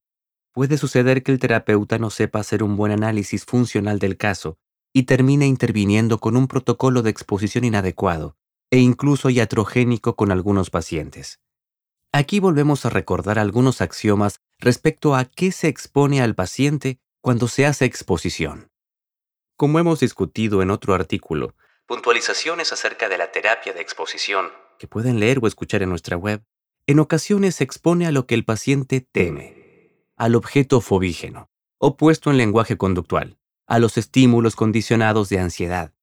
puede 0.51 0.77
suceder 0.77 1.23
que 1.23 1.31
el 1.31 1.39
terapeuta 1.39 1.97
no 1.97 2.11
sepa 2.11 2.37
hacer 2.37 2.61
un 2.61 2.77
buen 2.77 2.91
análisis 2.91 3.45
funcional 3.45 3.97
del 3.97 4.15
caso 4.15 4.59
y 4.93 5.03
termine 5.03 5.47
interviniendo 5.47 6.19
con 6.19 6.37
un 6.37 6.47
protocolo 6.47 7.01
de 7.01 7.09
exposición 7.09 7.63
inadecuado 7.63 8.37
e 8.69 8.77
incluso 8.77 9.31
iatrogénico 9.31 10.15
con 10.15 10.31
algunos 10.31 10.69
pacientes. 10.69 11.39
Aquí 12.13 12.41
volvemos 12.41 12.85
a 12.85 12.89
recordar 12.89 13.39
algunos 13.39 13.79
axiomas 13.79 14.41
respecto 14.59 15.15
a 15.15 15.23
qué 15.23 15.53
se 15.53 15.69
expone 15.69 16.21
al 16.21 16.35
paciente 16.35 16.99
cuando 17.21 17.47
se 17.47 17.65
hace 17.65 17.85
exposición. 17.85 18.69
Como 19.55 19.79
hemos 19.79 20.01
discutido 20.01 20.61
en 20.61 20.71
otro 20.71 20.93
artículo, 20.93 21.55
puntualizaciones 21.85 22.73
acerca 22.73 23.07
de 23.07 23.17
la 23.17 23.31
terapia 23.31 23.71
de 23.71 23.79
exposición, 23.79 24.49
que 24.77 24.87
pueden 24.87 25.21
leer 25.21 25.39
o 25.41 25.47
escuchar 25.47 25.83
en 25.83 25.89
nuestra 25.89 26.17
web, 26.17 26.43
en 26.85 26.99
ocasiones 26.99 27.55
se 27.55 27.63
expone 27.63 28.07
a 28.07 28.11
lo 28.11 28.27
que 28.27 28.35
el 28.35 28.43
paciente 28.43 28.99
teme, 28.99 30.03
al 30.17 30.35
objeto 30.35 30.81
fobígeno, 30.81 31.49
opuesto 31.77 32.29
en 32.29 32.37
lenguaje 32.37 32.75
conductual, 32.75 33.37
a 33.67 33.79
los 33.79 33.97
estímulos 33.97 34.57
condicionados 34.57 35.29
de 35.29 35.39
ansiedad. 35.39 35.93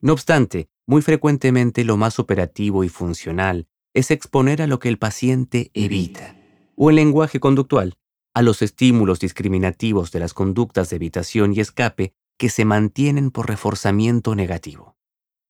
No 0.00 0.12
obstante, 0.12 0.68
muy 0.84 1.00
frecuentemente 1.00 1.84
lo 1.84 1.96
más 1.96 2.18
operativo 2.18 2.84
y 2.84 2.90
funcional 2.90 3.68
es 3.94 4.10
exponer 4.10 4.62
a 4.62 4.66
lo 4.66 4.78
que 4.78 4.88
el 4.88 4.98
paciente 4.98 5.70
evita, 5.74 6.36
o 6.76 6.90
en 6.90 6.96
lenguaje 6.96 7.40
conductual, 7.40 7.96
a 8.34 8.42
los 8.42 8.62
estímulos 8.62 9.20
discriminativos 9.20 10.12
de 10.12 10.20
las 10.20 10.34
conductas 10.34 10.90
de 10.90 10.96
evitación 10.96 11.52
y 11.54 11.60
escape 11.60 12.14
que 12.38 12.48
se 12.48 12.64
mantienen 12.64 13.30
por 13.30 13.48
reforzamiento 13.48 14.34
negativo. 14.34 14.96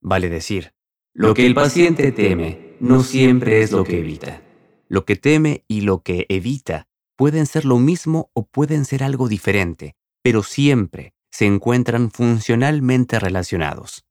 Vale 0.00 0.28
decir, 0.28 0.72
lo 1.12 1.34
que 1.34 1.46
el 1.46 1.54
paciente 1.54 2.12
teme 2.12 2.76
no 2.80 3.02
siempre 3.02 3.62
es 3.62 3.72
lo 3.72 3.84
que 3.84 3.98
evita. 3.98 4.42
Lo 4.88 5.04
que 5.04 5.16
teme 5.16 5.64
y 5.68 5.82
lo 5.82 6.02
que 6.02 6.26
evita 6.28 6.88
pueden 7.16 7.46
ser 7.46 7.64
lo 7.64 7.78
mismo 7.78 8.30
o 8.32 8.46
pueden 8.46 8.84
ser 8.84 9.04
algo 9.04 9.28
diferente, 9.28 9.94
pero 10.22 10.42
siempre 10.42 11.12
se 11.30 11.46
encuentran 11.46 12.10
funcionalmente 12.10 13.20
relacionados. 13.20 14.04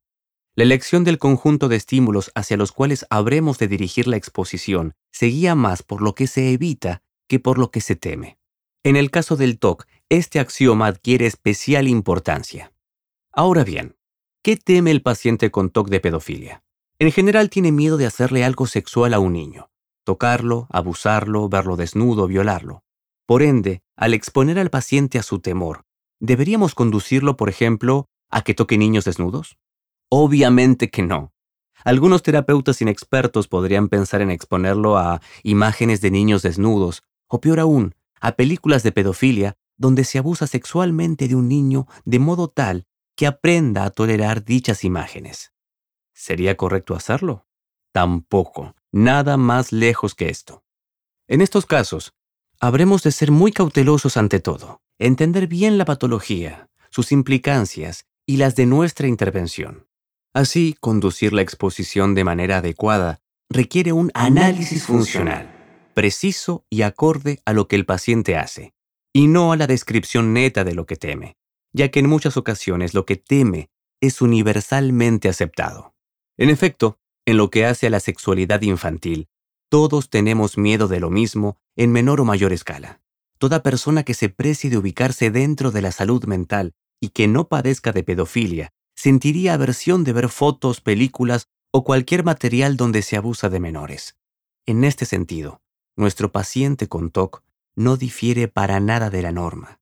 La 0.60 0.64
elección 0.64 1.04
del 1.04 1.16
conjunto 1.16 1.68
de 1.70 1.76
estímulos 1.76 2.30
hacia 2.34 2.58
los 2.58 2.70
cuales 2.70 3.06
habremos 3.08 3.56
de 3.56 3.66
dirigir 3.66 4.06
la 4.06 4.18
exposición 4.18 4.92
se 5.10 5.24
guía 5.24 5.54
más 5.54 5.82
por 5.82 6.02
lo 6.02 6.14
que 6.14 6.26
se 6.26 6.52
evita 6.52 7.00
que 7.28 7.40
por 7.40 7.56
lo 7.56 7.70
que 7.70 7.80
se 7.80 7.96
teme. 7.96 8.36
En 8.84 8.94
el 8.94 9.10
caso 9.10 9.36
del 9.36 9.58
TOC, 9.58 9.86
este 10.10 10.38
axioma 10.38 10.88
adquiere 10.88 11.24
especial 11.24 11.88
importancia. 11.88 12.74
Ahora 13.32 13.64
bien, 13.64 13.96
¿qué 14.42 14.58
teme 14.58 14.90
el 14.90 15.00
paciente 15.00 15.50
con 15.50 15.70
TOC 15.70 15.88
de 15.88 16.00
pedofilia? 16.00 16.62
En 16.98 17.10
general 17.10 17.48
tiene 17.48 17.72
miedo 17.72 17.96
de 17.96 18.04
hacerle 18.04 18.44
algo 18.44 18.66
sexual 18.66 19.14
a 19.14 19.18
un 19.18 19.32
niño, 19.32 19.70
tocarlo, 20.04 20.66
abusarlo, 20.68 21.48
verlo 21.48 21.76
desnudo, 21.76 22.26
violarlo. 22.26 22.84
Por 23.24 23.42
ende, 23.42 23.80
al 23.96 24.12
exponer 24.12 24.58
al 24.58 24.68
paciente 24.68 25.18
a 25.18 25.22
su 25.22 25.38
temor, 25.38 25.86
¿deberíamos 26.18 26.74
conducirlo, 26.74 27.38
por 27.38 27.48
ejemplo, 27.48 28.10
a 28.28 28.42
que 28.42 28.52
toque 28.52 28.76
niños 28.76 29.06
desnudos? 29.06 29.56
Obviamente 30.10 30.90
que 30.90 31.02
no. 31.02 31.32
Algunos 31.84 32.22
terapeutas 32.22 32.82
inexpertos 32.82 33.46
podrían 33.46 33.88
pensar 33.88 34.20
en 34.20 34.30
exponerlo 34.30 34.98
a 34.98 35.22
imágenes 35.44 36.00
de 36.00 36.10
niños 36.10 36.42
desnudos, 36.42 37.04
o 37.28 37.40
peor 37.40 37.60
aún, 37.60 37.94
a 38.20 38.32
películas 38.32 38.82
de 38.82 38.92
pedofilia 38.92 39.56
donde 39.76 40.04
se 40.04 40.18
abusa 40.18 40.46
sexualmente 40.46 41.28
de 41.28 41.36
un 41.36 41.48
niño 41.48 41.86
de 42.04 42.18
modo 42.18 42.48
tal 42.48 42.86
que 43.16 43.26
aprenda 43.26 43.84
a 43.84 43.90
tolerar 43.90 44.44
dichas 44.44 44.84
imágenes. 44.84 45.52
¿Sería 46.12 46.56
correcto 46.56 46.94
hacerlo? 46.94 47.46
Tampoco, 47.92 48.74
nada 48.92 49.36
más 49.36 49.72
lejos 49.72 50.14
que 50.14 50.28
esto. 50.28 50.64
En 51.28 51.40
estos 51.40 51.66
casos, 51.66 52.14
habremos 52.58 53.02
de 53.04 53.12
ser 53.12 53.30
muy 53.30 53.52
cautelosos 53.52 54.16
ante 54.16 54.40
todo, 54.40 54.82
entender 54.98 55.46
bien 55.46 55.78
la 55.78 55.84
patología, 55.84 56.68
sus 56.90 57.12
implicancias 57.12 58.06
y 58.26 58.36
las 58.36 58.56
de 58.56 58.66
nuestra 58.66 59.06
intervención. 59.06 59.86
Así, 60.32 60.76
conducir 60.78 61.32
la 61.32 61.42
exposición 61.42 62.14
de 62.14 62.22
manera 62.22 62.58
adecuada 62.58 63.20
requiere 63.48 63.92
un 63.92 64.12
análisis 64.14 64.84
funcional, 64.84 65.50
preciso 65.92 66.64
y 66.70 66.82
acorde 66.82 67.40
a 67.44 67.52
lo 67.52 67.66
que 67.66 67.74
el 67.74 67.84
paciente 67.84 68.36
hace, 68.36 68.72
y 69.12 69.26
no 69.26 69.50
a 69.50 69.56
la 69.56 69.66
descripción 69.66 70.32
neta 70.32 70.62
de 70.62 70.74
lo 70.74 70.86
que 70.86 70.94
teme, 70.94 71.36
ya 71.72 71.90
que 71.90 71.98
en 71.98 72.08
muchas 72.08 72.36
ocasiones 72.36 72.94
lo 72.94 73.06
que 73.06 73.16
teme 73.16 73.70
es 74.00 74.22
universalmente 74.22 75.28
aceptado. 75.28 75.96
En 76.38 76.48
efecto, 76.48 77.00
en 77.26 77.36
lo 77.36 77.50
que 77.50 77.66
hace 77.66 77.88
a 77.88 77.90
la 77.90 77.98
sexualidad 78.00 78.62
infantil, 78.62 79.28
todos 79.68 80.10
tenemos 80.10 80.56
miedo 80.56 80.86
de 80.86 81.00
lo 81.00 81.10
mismo 81.10 81.58
en 81.74 81.90
menor 81.90 82.20
o 82.20 82.24
mayor 82.24 82.52
escala. 82.52 83.00
Toda 83.38 83.64
persona 83.64 84.04
que 84.04 84.14
se 84.14 84.28
precie 84.28 84.70
de 84.70 84.78
ubicarse 84.78 85.32
dentro 85.32 85.72
de 85.72 85.82
la 85.82 85.90
salud 85.90 86.24
mental 86.26 86.72
y 87.00 87.08
que 87.08 87.26
no 87.26 87.48
padezca 87.48 87.90
de 87.90 88.04
pedofilia 88.04 88.72
sentiría 89.00 89.54
aversión 89.54 90.04
de 90.04 90.12
ver 90.12 90.28
fotos, 90.28 90.82
películas 90.82 91.48
o 91.70 91.84
cualquier 91.84 92.22
material 92.22 92.76
donde 92.76 93.00
se 93.00 93.16
abusa 93.16 93.48
de 93.48 93.58
menores. 93.58 94.18
En 94.66 94.84
este 94.84 95.06
sentido, 95.06 95.62
nuestro 95.96 96.30
paciente 96.32 96.86
con 96.86 97.10
TOC 97.10 97.42
no 97.76 97.96
difiere 97.96 98.46
para 98.46 98.78
nada 98.78 99.08
de 99.08 99.22
la 99.22 99.32
norma. 99.32 99.80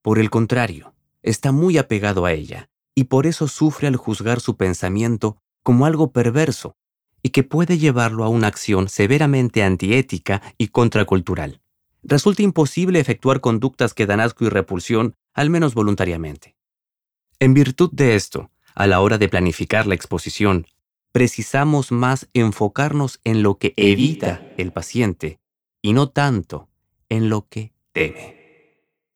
Por 0.00 0.18
el 0.18 0.30
contrario, 0.30 0.94
está 1.22 1.52
muy 1.52 1.76
apegado 1.76 2.24
a 2.24 2.32
ella 2.32 2.70
y 2.94 3.04
por 3.04 3.26
eso 3.26 3.48
sufre 3.48 3.86
al 3.86 3.96
juzgar 3.96 4.40
su 4.40 4.56
pensamiento 4.56 5.36
como 5.62 5.84
algo 5.84 6.10
perverso 6.10 6.74
y 7.22 7.30
que 7.30 7.42
puede 7.42 7.76
llevarlo 7.76 8.24
a 8.24 8.30
una 8.30 8.46
acción 8.46 8.88
severamente 8.88 9.62
antiética 9.62 10.40
y 10.56 10.68
contracultural. 10.68 11.60
Resulta 12.02 12.42
imposible 12.42 12.98
efectuar 12.98 13.42
conductas 13.42 13.92
que 13.92 14.06
dan 14.06 14.20
asco 14.20 14.46
y 14.46 14.48
repulsión, 14.48 15.16
al 15.34 15.50
menos 15.50 15.74
voluntariamente. 15.74 16.56
En 17.40 17.52
virtud 17.52 17.90
de 17.92 18.14
esto, 18.14 18.50
a 18.74 18.86
la 18.86 19.00
hora 19.00 19.18
de 19.18 19.28
planificar 19.28 19.86
la 19.86 19.94
exposición, 19.94 20.66
precisamos 21.12 21.92
más 21.92 22.28
enfocarnos 22.34 23.20
en 23.24 23.42
lo 23.42 23.58
que 23.58 23.72
evita 23.76 24.42
el 24.56 24.72
paciente 24.72 25.38
y 25.80 25.92
no 25.92 26.08
tanto 26.08 26.68
en 27.08 27.28
lo 27.28 27.46
que 27.48 27.72
teme. 27.92 28.44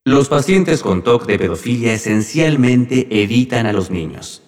Los 0.05 0.29
pacientes 0.29 0.81
con 0.81 1.03
TOC 1.03 1.25
de 1.25 1.37
pedofilia 1.37 1.93
esencialmente 1.93 3.21
evitan 3.21 3.65
a 3.65 3.73
los 3.73 3.91
niños. 3.91 4.41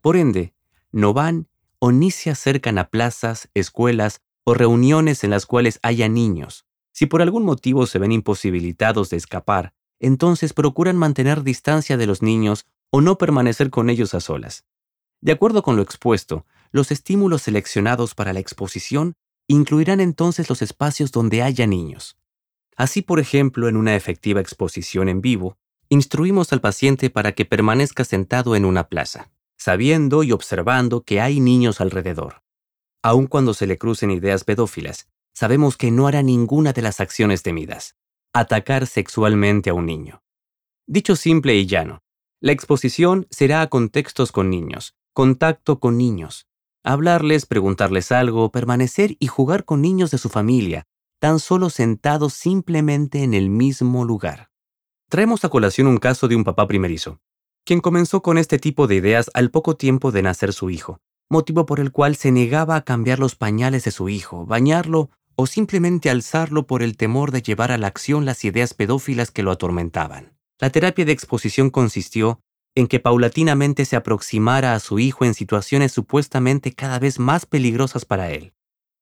Por 0.00 0.16
ende, 0.16 0.54
no 0.90 1.12
van 1.12 1.48
o 1.78 1.92
ni 1.92 2.10
se 2.10 2.30
acercan 2.30 2.78
a 2.78 2.88
plazas, 2.88 3.48
escuelas 3.54 4.20
o 4.44 4.54
reuniones 4.54 5.22
en 5.24 5.30
las 5.30 5.46
cuales 5.46 5.78
haya 5.82 6.08
niños. 6.08 6.66
Si 6.92 7.06
por 7.06 7.22
algún 7.22 7.44
motivo 7.44 7.86
se 7.86 7.98
ven 7.98 8.10
imposibilitados 8.10 9.10
de 9.10 9.18
escapar, 9.18 9.72
entonces 10.00 10.52
procuran 10.52 10.96
mantener 10.96 11.44
distancia 11.44 11.96
de 11.96 12.06
los 12.06 12.22
niños 12.22 12.66
o 12.90 13.00
no 13.00 13.18
permanecer 13.18 13.70
con 13.70 13.90
ellos 13.90 14.14
a 14.14 14.20
solas. 14.20 14.64
De 15.20 15.32
acuerdo 15.32 15.62
con 15.62 15.76
lo 15.76 15.82
expuesto, 15.82 16.46
los 16.70 16.90
estímulos 16.90 17.42
seleccionados 17.42 18.14
para 18.14 18.32
la 18.32 18.40
exposición 18.40 19.14
incluirán 19.48 20.00
entonces 20.00 20.48
los 20.48 20.62
espacios 20.62 21.10
donde 21.10 21.42
haya 21.42 21.66
niños. 21.66 22.16
Así, 22.76 23.02
por 23.02 23.18
ejemplo, 23.18 23.68
en 23.68 23.76
una 23.76 23.96
efectiva 23.96 24.40
exposición 24.40 25.08
en 25.08 25.20
vivo, 25.20 25.56
instruimos 25.88 26.52
al 26.52 26.60
paciente 26.60 27.10
para 27.10 27.32
que 27.32 27.44
permanezca 27.44 28.04
sentado 28.04 28.54
en 28.54 28.64
una 28.64 28.88
plaza, 28.88 29.30
sabiendo 29.56 30.22
y 30.22 30.32
observando 30.32 31.02
que 31.02 31.20
hay 31.20 31.40
niños 31.40 31.80
alrededor. 31.80 32.42
Aun 33.02 33.26
cuando 33.26 33.54
se 33.54 33.66
le 33.66 33.78
crucen 33.78 34.10
ideas 34.10 34.44
pedófilas, 34.44 35.08
sabemos 35.32 35.76
que 35.76 35.90
no 35.90 36.06
hará 36.06 36.22
ninguna 36.22 36.72
de 36.72 36.82
las 36.82 37.00
acciones 37.00 37.42
temidas, 37.42 37.96
atacar 38.32 38.86
sexualmente 38.86 39.70
a 39.70 39.74
un 39.74 39.86
niño. 39.86 40.22
Dicho 40.86 41.16
simple 41.16 41.56
y 41.56 41.66
llano, 41.66 42.02
la 42.40 42.52
exposición 42.52 43.26
será 43.30 43.62
a 43.62 43.68
contextos 43.68 44.30
con 44.30 44.48
niños, 44.48 44.94
contacto 45.12 45.80
con 45.80 45.98
niños, 45.98 46.46
hablarles, 46.84 47.46
preguntarles 47.46 48.12
algo, 48.12 48.52
permanecer 48.52 49.16
y 49.18 49.26
jugar 49.26 49.64
con 49.64 49.82
niños 49.82 50.10
de 50.10 50.18
su 50.18 50.28
familia, 50.28 50.86
tan 51.18 51.40
solo 51.40 51.68
sentados 51.68 52.34
simplemente 52.34 53.24
en 53.24 53.34
el 53.34 53.50
mismo 53.50 54.04
lugar. 54.04 54.50
Traemos 55.08 55.44
a 55.44 55.48
colación 55.48 55.88
un 55.88 55.98
caso 55.98 56.28
de 56.28 56.36
un 56.36 56.44
papá 56.44 56.68
primerizo, 56.68 57.20
quien 57.64 57.80
comenzó 57.80 58.22
con 58.22 58.38
este 58.38 58.58
tipo 58.58 58.86
de 58.86 58.94
ideas 58.94 59.30
al 59.34 59.50
poco 59.50 59.76
tiempo 59.76 60.12
de 60.12 60.22
nacer 60.22 60.52
su 60.52 60.70
hijo, 60.70 61.00
motivo 61.28 61.66
por 61.66 61.80
el 61.80 61.90
cual 61.90 62.14
se 62.14 62.30
negaba 62.30 62.76
a 62.76 62.84
cambiar 62.84 63.18
los 63.18 63.34
pañales 63.34 63.84
de 63.84 63.90
su 63.90 64.08
hijo, 64.08 64.46
bañarlo 64.46 65.10
o 65.34 65.46
simplemente 65.46 66.08
alzarlo 66.08 66.66
por 66.66 66.82
el 66.82 66.96
temor 66.96 67.32
de 67.32 67.42
llevar 67.42 67.72
a 67.72 67.78
la 67.78 67.88
acción 67.88 68.24
las 68.24 68.44
ideas 68.44 68.74
pedófilas 68.74 69.30
que 69.30 69.42
lo 69.42 69.50
atormentaban. 69.50 70.37
La 70.60 70.70
terapia 70.70 71.04
de 71.04 71.12
exposición 71.12 71.70
consistió 71.70 72.40
en 72.74 72.86
que 72.86 73.00
paulatinamente 73.00 73.84
se 73.84 73.96
aproximara 73.96 74.74
a 74.74 74.80
su 74.80 74.98
hijo 74.98 75.24
en 75.24 75.34
situaciones 75.34 75.92
supuestamente 75.92 76.72
cada 76.72 76.98
vez 76.98 77.18
más 77.18 77.46
peligrosas 77.46 78.04
para 78.04 78.30
él. 78.30 78.54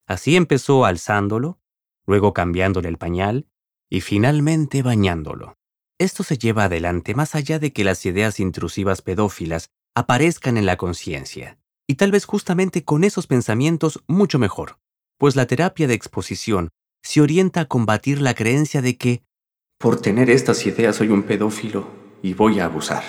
Así 0.07 0.35
empezó 0.35 0.85
alzándolo, 0.85 1.59
luego 2.05 2.33
cambiándole 2.33 2.89
el 2.89 2.97
pañal 2.97 3.47
y 3.89 4.01
finalmente 4.01 4.81
bañándolo. 4.81 5.55
esto 5.99 6.23
se 6.23 6.37
lleva 6.37 6.65
adelante 6.65 7.15
más 7.15 7.33
allá 7.33 7.57
de 7.57 7.73
que 7.73 7.83
las 7.83 8.05
ideas 8.05 8.39
intrusivas 8.39 9.01
pedófilas 9.01 9.69
aparezcan 9.95 10.57
en 10.57 10.67
la 10.67 10.77
conciencia. 10.77 11.57
Y 11.87 11.95
tal 11.95 12.11
vez 12.11 12.25
justamente 12.25 12.83
con 12.83 13.03
esos 13.03 13.25
pensamientos 13.25 14.03
mucho 14.07 14.37
mejor, 14.37 14.77
pues 15.17 15.35
la 15.35 15.47
terapia 15.47 15.87
de 15.87 15.95
exposición 15.95 16.69
se 17.01 17.21
orienta 17.21 17.61
a 17.61 17.65
combatir 17.65 18.21
la 18.21 18.35
creencia 18.35 18.81
de 18.81 18.97
que, 18.97 19.23
por 19.77 20.01
tener 20.01 20.29
estas 20.29 20.65
ideas 20.65 20.95
soy 20.95 21.09
un 21.09 21.23
pedófilo 21.23 21.87
y 22.21 22.33
voy 22.33 22.59
a 22.59 22.65
abusar. 22.65 23.03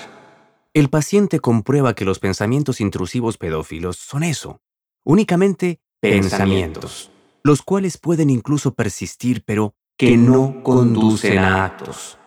El 0.75 0.91
paciente 0.91 1.41
comprueba 1.41 1.95
que 1.95 2.05
los 2.05 2.19
pensamientos 2.19 2.81
intrusivos 2.81 3.39
pedófilos 3.39 3.97
son 3.97 4.23
eso, 4.23 4.61
únicamente 5.05 5.81
pensamientos, 6.01 7.11
los 7.43 7.63
cuales 7.63 7.97
pueden 7.97 8.31
incluso 8.31 8.75
persistir 8.75 9.43
pero 9.45 9.75
que 9.97 10.17
no 10.17 10.63
conducen 10.63 11.39
a 11.39 11.65
actos. 11.65 12.19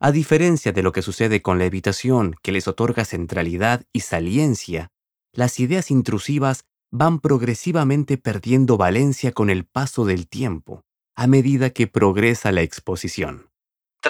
A 0.00 0.12
diferencia 0.12 0.72
de 0.72 0.82
lo 0.82 0.92
que 0.92 1.02
sucede 1.02 1.42
con 1.42 1.58
la 1.58 1.66
evitación, 1.66 2.34
que 2.42 2.52
les 2.52 2.66
otorga 2.66 3.04
centralidad 3.04 3.84
y 3.92 4.00
saliencia, 4.00 4.88
las 5.32 5.60
ideas 5.60 5.90
intrusivas 5.90 6.64
van 6.90 7.20
progresivamente 7.20 8.16
perdiendo 8.16 8.78
valencia 8.78 9.32
con 9.32 9.50
el 9.50 9.64
paso 9.64 10.06
del 10.06 10.26
tiempo, 10.26 10.82
a 11.14 11.26
medida 11.26 11.70
que 11.70 11.86
progresa 11.86 12.50
la 12.50 12.62
exposición. 12.62 13.49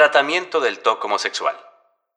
Tratamiento 0.01 0.61
del 0.61 0.79
TOC 0.79 1.05
homosexual. 1.05 1.55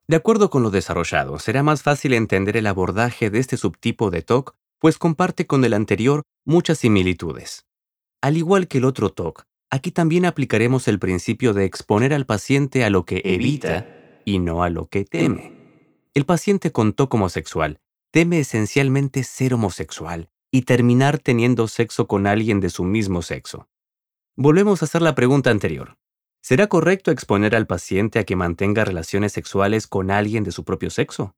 De 0.07 0.15
acuerdo 0.15 0.49
con 0.49 0.63
lo 0.63 0.69
desarrollado, 0.69 1.37
será 1.37 1.63
más 1.63 1.83
fácil 1.83 2.13
entender 2.13 2.55
el 2.55 2.67
abordaje 2.67 3.29
de 3.29 3.39
este 3.39 3.57
subtipo 3.57 4.09
de 4.09 4.21
TOC, 4.21 4.55
pues 4.79 4.97
comparte 4.97 5.47
con 5.47 5.65
el 5.65 5.73
anterior 5.73 6.21
muchas 6.45 6.77
similitudes. 6.77 7.65
Al 8.21 8.37
igual 8.37 8.69
que 8.69 8.77
el 8.77 8.85
otro 8.85 9.09
TOC, 9.09 9.43
aquí 9.69 9.91
también 9.91 10.23
aplicaremos 10.23 10.87
el 10.87 10.97
principio 10.97 11.51
de 11.51 11.65
exponer 11.65 12.13
al 12.13 12.25
paciente 12.25 12.85
a 12.85 12.89
lo 12.89 13.03
que 13.03 13.21
evita 13.25 13.85
y 14.23 14.39
no 14.39 14.63
a 14.63 14.69
lo 14.69 14.87
que 14.87 15.03
teme. 15.03 15.51
El 16.13 16.23
paciente 16.23 16.71
con 16.71 16.93
TOC 16.93 17.15
homosexual 17.15 17.81
teme 18.11 18.39
esencialmente 18.39 19.25
ser 19.25 19.55
homosexual 19.55 20.29
y 20.51 20.61
terminar 20.61 21.19
teniendo 21.19 21.67
sexo 21.67 22.07
con 22.07 22.27
alguien 22.27 22.61
de 22.61 22.69
su 22.69 22.85
mismo 22.85 23.21
sexo. 23.21 23.67
Volvemos 24.37 24.81
a 24.81 24.85
hacer 24.85 25.01
la 25.01 25.15
pregunta 25.15 25.49
anterior. 25.49 25.97
¿Será 26.45 26.67
correcto 26.67 27.09
exponer 27.09 27.55
al 27.55 27.67
paciente 27.67 28.19
a 28.19 28.25
que 28.25 28.35
mantenga 28.35 28.83
relaciones 28.83 29.31
sexuales 29.31 29.87
con 29.87 30.11
alguien 30.11 30.43
de 30.43 30.51
su 30.51 30.65
propio 30.65 30.89
sexo? 30.89 31.37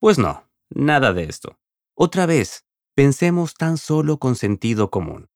Pues 0.00 0.18
no, 0.18 0.50
nada 0.70 1.12
de 1.12 1.22
esto. 1.22 1.56
Otra 1.94 2.26
vez, 2.26 2.64
pensemos 2.96 3.54
tan 3.54 3.78
solo 3.78 4.18
con 4.18 4.34
sentido 4.34 4.90
común. 4.90 5.28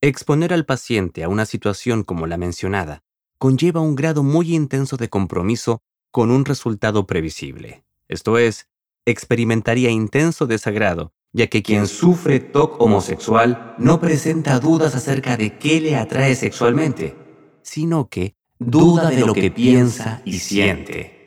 Exponer 0.00 0.52
al 0.52 0.64
paciente 0.64 1.24
a 1.24 1.28
una 1.28 1.44
situación 1.44 2.04
como 2.04 2.28
la 2.28 2.36
mencionada 2.36 3.02
conlleva 3.36 3.80
un 3.80 3.96
grado 3.96 4.22
muy 4.22 4.54
intenso 4.54 4.96
de 4.96 5.08
compromiso 5.08 5.82
con 6.12 6.30
un 6.30 6.44
resultado 6.44 7.04
previsible. 7.04 7.82
Esto 8.06 8.38
es, 8.38 8.68
experimentaría 9.04 9.90
intenso 9.90 10.46
desagrado, 10.46 11.12
ya 11.32 11.48
que 11.48 11.64
quien 11.64 11.88
sufre 11.88 12.38
TOC 12.38 12.80
homosexual 12.80 13.74
no 13.78 13.98
presenta 13.98 14.60
dudas 14.60 14.94
acerca 14.94 15.36
de 15.36 15.58
qué 15.58 15.80
le 15.80 15.96
atrae 15.96 16.36
sexualmente, 16.36 17.16
sino 17.62 18.08
que 18.08 18.36
duda 18.64 19.10
de 19.10 19.26
lo 19.26 19.34
que 19.34 19.50
piensa 19.50 20.22
y 20.24 20.38
siente. 20.38 21.22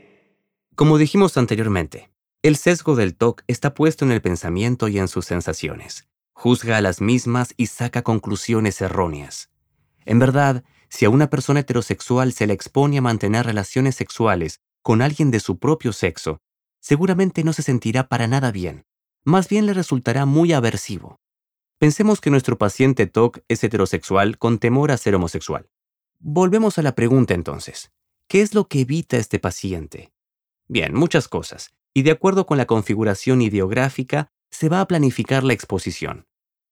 Como 0.75 0.97
dijimos 0.97 1.37
anteriormente, 1.37 2.11
el 2.41 2.57
sesgo 2.57 2.95
del 2.95 3.15
TOC 3.15 3.43
está 3.47 3.73
puesto 3.73 4.05
en 4.05 4.11
el 4.11 4.21
pensamiento 4.21 4.87
y 4.87 4.99
en 4.99 5.07
sus 5.07 5.25
sensaciones. 5.25 6.07
Juzga 6.33 6.77
a 6.77 6.81
las 6.81 7.01
mismas 7.01 7.53
y 7.57 7.67
saca 7.67 8.03
conclusiones 8.03 8.81
erróneas. 8.81 9.49
En 10.05 10.19
verdad, 10.19 10.63
si 10.89 11.05
a 11.05 11.09
una 11.09 11.29
persona 11.29 11.61
heterosexual 11.61 12.33
se 12.33 12.45
le 12.45 12.53
expone 12.53 12.97
a 12.97 13.01
mantener 13.01 13.45
relaciones 13.45 13.95
sexuales 13.95 14.59
con 14.81 15.01
alguien 15.01 15.31
de 15.31 15.39
su 15.39 15.57
propio 15.57 15.93
sexo, 15.93 16.41
seguramente 16.79 17.43
no 17.43 17.53
se 17.53 17.63
sentirá 17.63 18.07
para 18.07 18.27
nada 18.27 18.51
bien. 18.51 18.85
Más 19.23 19.49
bien 19.49 19.65
le 19.65 19.73
resultará 19.73 20.25
muy 20.25 20.53
aversivo. 20.53 21.19
Pensemos 21.79 22.21
que 22.21 22.29
nuestro 22.29 22.57
paciente 22.57 23.07
TOC 23.07 23.39
es 23.47 23.63
heterosexual 23.63 24.37
con 24.37 24.59
temor 24.59 24.91
a 24.91 24.97
ser 24.97 25.15
homosexual. 25.15 25.67
Volvemos 26.27 26.79
a 26.79 26.81
la 26.81 26.95
pregunta 26.95 27.35
entonces. 27.35 27.91
¿Qué 28.27 28.41
es 28.41 28.55
lo 28.55 28.67
que 28.67 28.79
evita 28.81 29.15
este 29.15 29.37
paciente? 29.37 30.11
Bien, 30.67 30.95
muchas 30.95 31.27
cosas, 31.27 31.75
y 31.93 32.01
de 32.01 32.09
acuerdo 32.09 32.47
con 32.47 32.57
la 32.57 32.65
configuración 32.65 33.43
ideográfica, 33.43 34.31
se 34.49 34.67
va 34.67 34.81
a 34.81 34.87
planificar 34.87 35.43
la 35.43 35.53
exposición. 35.53 36.25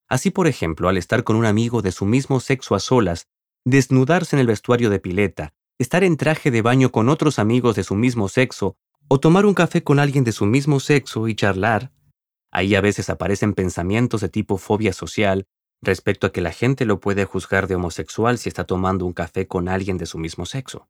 Así, 0.09 0.31
por 0.31 0.47
ejemplo, 0.47 0.89
al 0.89 0.97
estar 0.97 1.23
con 1.23 1.35
un 1.35 1.45
amigo 1.45 1.83
de 1.83 1.91
su 1.91 2.07
mismo 2.07 2.39
sexo 2.39 2.73
a 2.73 2.79
solas, 2.79 3.27
desnudarse 3.63 4.35
en 4.35 4.39
el 4.39 4.47
vestuario 4.47 4.89
de 4.89 4.97
pileta, 4.97 5.53
estar 5.77 6.03
en 6.03 6.17
traje 6.17 6.49
de 6.49 6.63
baño 6.63 6.91
con 6.91 7.07
otros 7.07 7.37
amigos 7.37 7.75
de 7.75 7.83
su 7.83 7.93
mismo 7.93 8.29
sexo, 8.29 8.75
o 9.07 9.19
tomar 9.19 9.45
un 9.45 9.53
café 9.53 9.83
con 9.83 9.99
alguien 9.99 10.23
de 10.23 10.31
su 10.31 10.47
mismo 10.47 10.79
sexo 10.79 11.27
y 11.27 11.35
charlar, 11.35 11.91
ahí 12.49 12.73
a 12.73 12.81
veces 12.81 13.07
aparecen 13.11 13.53
pensamientos 13.53 14.21
de 14.21 14.29
tipo 14.29 14.57
fobia 14.57 14.93
social, 14.93 15.45
respecto 15.83 16.27
a 16.27 16.31
que 16.31 16.41
la 16.41 16.51
gente 16.51 16.85
lo 16.85 16.99
puede 16.99 17.25
juzgar 17.25 17.67
de 17.67 17.75
homosexual 17.75 18.37
si 18.37 18.49
está 18.49 18.63
tomando 18.63 19.05
un 19.05 19.13
café 19.13 19.47
con 19.47 19.67
alguien 19.67 19.97
de 19.97 20.05
su 20.05 20.17
mismo 20.17 20.45
sexo. 20.45 20.87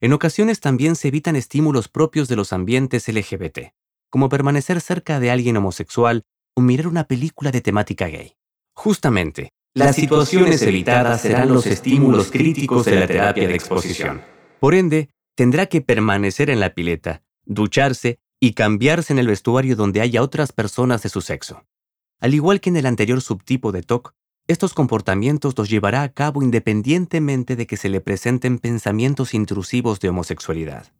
En 0.00 0.12
ocasiones 0.12 0.60
también 0.60 0.96
se 0.96 1.08
evitan 1.08 1.36
estímulos 1.36 1.88
propios 1.88 2.28
de 2.28 2.36
los 2.36 2.52
ambientes 2.52 3.08
LGBT, 3.08 3.72
como 4.10 4.28
permanecer 4.28 4.80
cerca 4.80 5.20
de 5.20 5.30
alguien 5.30 5.56
homosexual 5.56 6.24
o 6.54 6.60
mirar 6.60 6.88
una 6.88 7.04
película 7.04 7.50
de 7.50 7.60
temática 7.60 8.08
gay. 8.08 8.34
Justamente, 8.74 9.52
las 9.74 9.96
situaciones 9.96 10.60
evitadas 10.62 11.22
serán 11.22 11.48
los 11.48 11.66
estímulos 11.66 12.30
críticos 12.30 12.84
de 12.84 13.00
la 13.00 13.06
terapia 13.06 13.48
de 13.48 13.54
exposición. 13.54 14.22
Por 14.60 14.74
ende, 14.74 15.08
tendrá 15.34 15.66
que 15.66 15.80
permanecer 15.80 16.50
en 16.50 16.60
la 16.60 16.74
pileta, 16.74 17.22
ducharse 17.44 18.18
y 18.38 18.52
cambiarse 18.52 19.12
en 19.12 19.18
el 19.18 19.28
vestuario 19.28 19.76
donde 19.76 20.00
haya 20.00 20.22
otras 20.22 20.52
personas 20.52 21.02
de 21.02 21.08
su 21.08 21.20
sexo. 21.20 21.64
Al 22.20 22.34
igual 22.34 22.60
que 22.60 22.70
en 22.70 22.76
el 22.76 22.86
anterior 22.86 23.20
subtipo 23.20 23.72
de 23.72 23.82
TOC, 23.82 24.14
estos 24.48 24.74
comportamientos 24.74 25.56
los 25.56 25.70
llevará 25.70 26.02
a 26.02 26.08
cabo 26.08 26.42
independientemente 26.42 27.56
de 27.56 27.66
que 27.66 27.76
se 27.76 27.88
le 27.88 28.00
presenten 28.00 28.58
pensamientos 28.58 29.34
intrusivos 29.34 30.00
de 30.00 30.08
homosexualidad. 30.08 30.92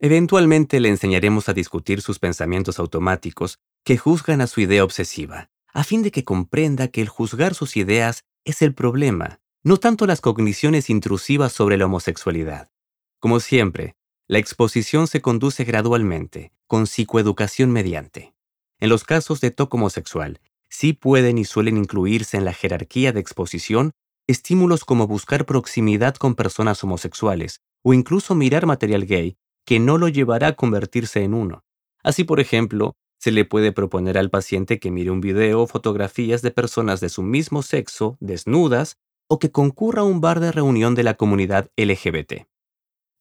Eventualmente 0.00 0.80
le 0.80 0.88
enseñaremos 0.88 1.48
a 1.48 1.54
discutir 1.54 2.02
sus 2.02 2.18
pensamientos 2.18 2.78
automáticos 2.78 3.58
que 3.84 3.96
juzgan 3.96 4.40
a 4.40 4.46
su 4.46 4.60
idea 4.60 4.84
obsesiva, 4.84 5.50
a 5.72 5.84
fin 5.84 6.02
de 6.02 6.10
que 6.10 6.24
comprenda 6.24 6.88
que 6.88 7.00
el 7.00 7.08
juzgar 7.08 7.54
sus 7.54 7.76
ideas 7.76 8.24
es 8.44 8.60
el 8.60 8.74
problema, 8.74 9.40
no 9.62 9.78
tanto 9.78 10.06
las 10.06 10.20
cogniciones 10.20 10.90
intrusivas 10.90 11.52
sobre 11.52 11.76
la 11.76 11.86
homosexualidad. 11.86 12.70
Como 13.18 13.40
siempre, 13.40 13.96
la 14.26 14.38
exposición 14.38 15.06
se 15.06 15.20
conduce 15.20 15.64
gradualmente, 15.64 16.52
con 16.66 16.86
psicoeducación 16.86 17.70
mediante. 17.70 18.34
En 18.80 18.88
los 18.88 19.04
casos 19.04 19.40
de 19.40 19.50
TOC 19.50 19.74
homosexual, 19.74 20.40
sí 20.74 20.92
pueden 20.92 21.38
y 21.38 21.44
suelen 21.44 21.76
incluirse 21.76 22.36
en 22.36 22.44
la 22.44 22.52
jerarquía 22.52 23.12
de 23.12 23.20
exposición 23.20 23.92
estímulos 24.26 24.84
como 24.84 25.06
buscar 25.06 25.46
proximidad 25.46 26.16
con 26.16 26.34
personas 26.34 26.82
homosexuales 26.82 27.60
o 27.84 27.94
incluso 27.94 28.34
mirar 28.34 28.66
material 28.66 29.06
gay 29.06 29.36
que 29.64 29.78
no 29.78 29.98
lo 29.98 30.08
llevará 30.08 30.48
a 30.48 30.56
convertirse 30.56 31.22
en 31.22 31.32
uno. 31.32 31.62
Así, 32.02 32.24
por 32.24 32.40
ejemplo, 32.40 32.94
se 33.20 33.30
le 33.30 33.44
puede 33.44 33.70
proponer 33.70 34.18
al 34.18 34.30
paciente 34.30 34.80
que 34.80 34.90
mire 34.90 35.12
un 35.12 35.20
video 35.20 35.62
o 35.62 35.66
fotografías 35.68 36.42
de 36.42 36.50
personas 36.50 37.00
de 37.00 37.08
su 37.08 37.22
mismo 37.22 37.62
sexo 37.62 38.16
desnudas 38.20 38.96
o 39.28 39.38
que 39.38 39.52
concurra 39.52 40.02
a 40.02 40.04
un 40.04 40.20
bar 40.20 40.40
de 40.40 40.50
reunión 40.50 40.96
de 40.96 41.04
la 41.04 41.14
comunidad 41.14 41.70
LGBT. 41.76 42.46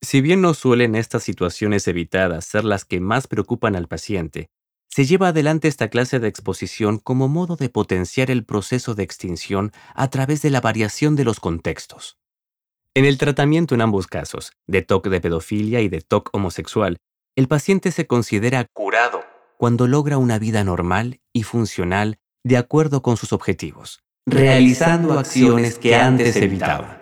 Si 0.02 0.22
bien 0.22 0.42
no 0.42 0.54
suelen 0.56 0.96
estas 0.96 1.24
situaciones 1.24 1.88
evitadas 1.88 2.46
ser 2.46 2.66
las 2.66 2.84
que 2.84 3.00
más 3.00 3.28
preocupan 3.28 3.76
al 3.76 3.88
paciente, 3.88 4.50
se 4.94 5.06
lleva 5.06 5.30
adelante 5.30 5.68
esta 5.68 5.88
clase 5.88 6.20
de 6.20 6.28
exposición 6.28 7.00
como 7.00 7.28
modo 7.28 7.56
de 7.56 7.68
potenciar 7.68 8.30
el 8.30 8.46
proceso 8.46 8.94
de 8.94 9.02
extinción 9.02 9.72
a 9.96 10.12
través 10.12 10.44
de 10.44 10.52
la 10.52 10.62
variación 10.62 11.16
de 11.16 11.24
los 11.24 11.40
contextos. 11.40 12.20
En 12.94 13.06
el 13.06 13.18
tratamiento 13.18 13.74
en 13.74 13.82
ambos 13.82 14.06
casos, 14.06 14.52
de 14.68 14.84
TOC 14.84 15.08
de 15.08 15.20
pedofilia 15.20 15.82
y 15.82 15.90
de 15.90 16.02
TOC 16.02 16.30
homosexual, 16.32 16.98
el 17.36 17.48
paciente 17.48 17.90
se 17.92 18.06
considera 18.06 18.68
curado 18.72 19.24
cuando 19.58 19.88
logra 19.88 20.20
una 20.20 20.38
vida 20.38 20.64
normal 20.64 21.22
y 21.34 21.42
funcional 21.42 22.20
de 22.44 22.58
acuerdo 22.58 23.02
con 23.02 23.18
sus 23.18 23.34
objetivos, 23.34 24.04
realizando 24.28 25.18
acciones 25.18 25.80
que 25.80 25.96
antes 25.96 26.36
evitaba. 26.36 27.02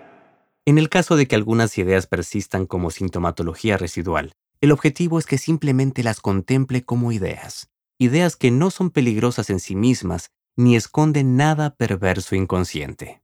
En 0.65 0.77
el 0.77 0.87
caso 0.87 1.17
de 1.17 1.27
que 1.27 1.35
algunas 1.35 1.77
ideas 1.77 2.07
persistan 2.07 2.67
como 2.67 2.89
sintomatología 2.89 3.75
residual, 3.75 4.31
el 4.61 4.71
objetivo 4.71 5.19
es 5.19 5.25
que 5.25 5.37
simplemente 5.37 6.03
las 6.03 6.21
contemple 6.21 6.83
como 6.83 7.11
ideas, 7.11 7.70
ideas 8.01 8.35
que 8.35 8.49
no 8.49 8.71
son 8.71 8.89
peligrosas 8.89 9.51
en 9.51 9.59
sí 9.59 9.75
mismas 9.75 10.31
ni 10.57 10.75
esconden 10.75 11.35
nada 11.37 11.75
perverso 11.75 12.35
inconsciente. 12.35 13.21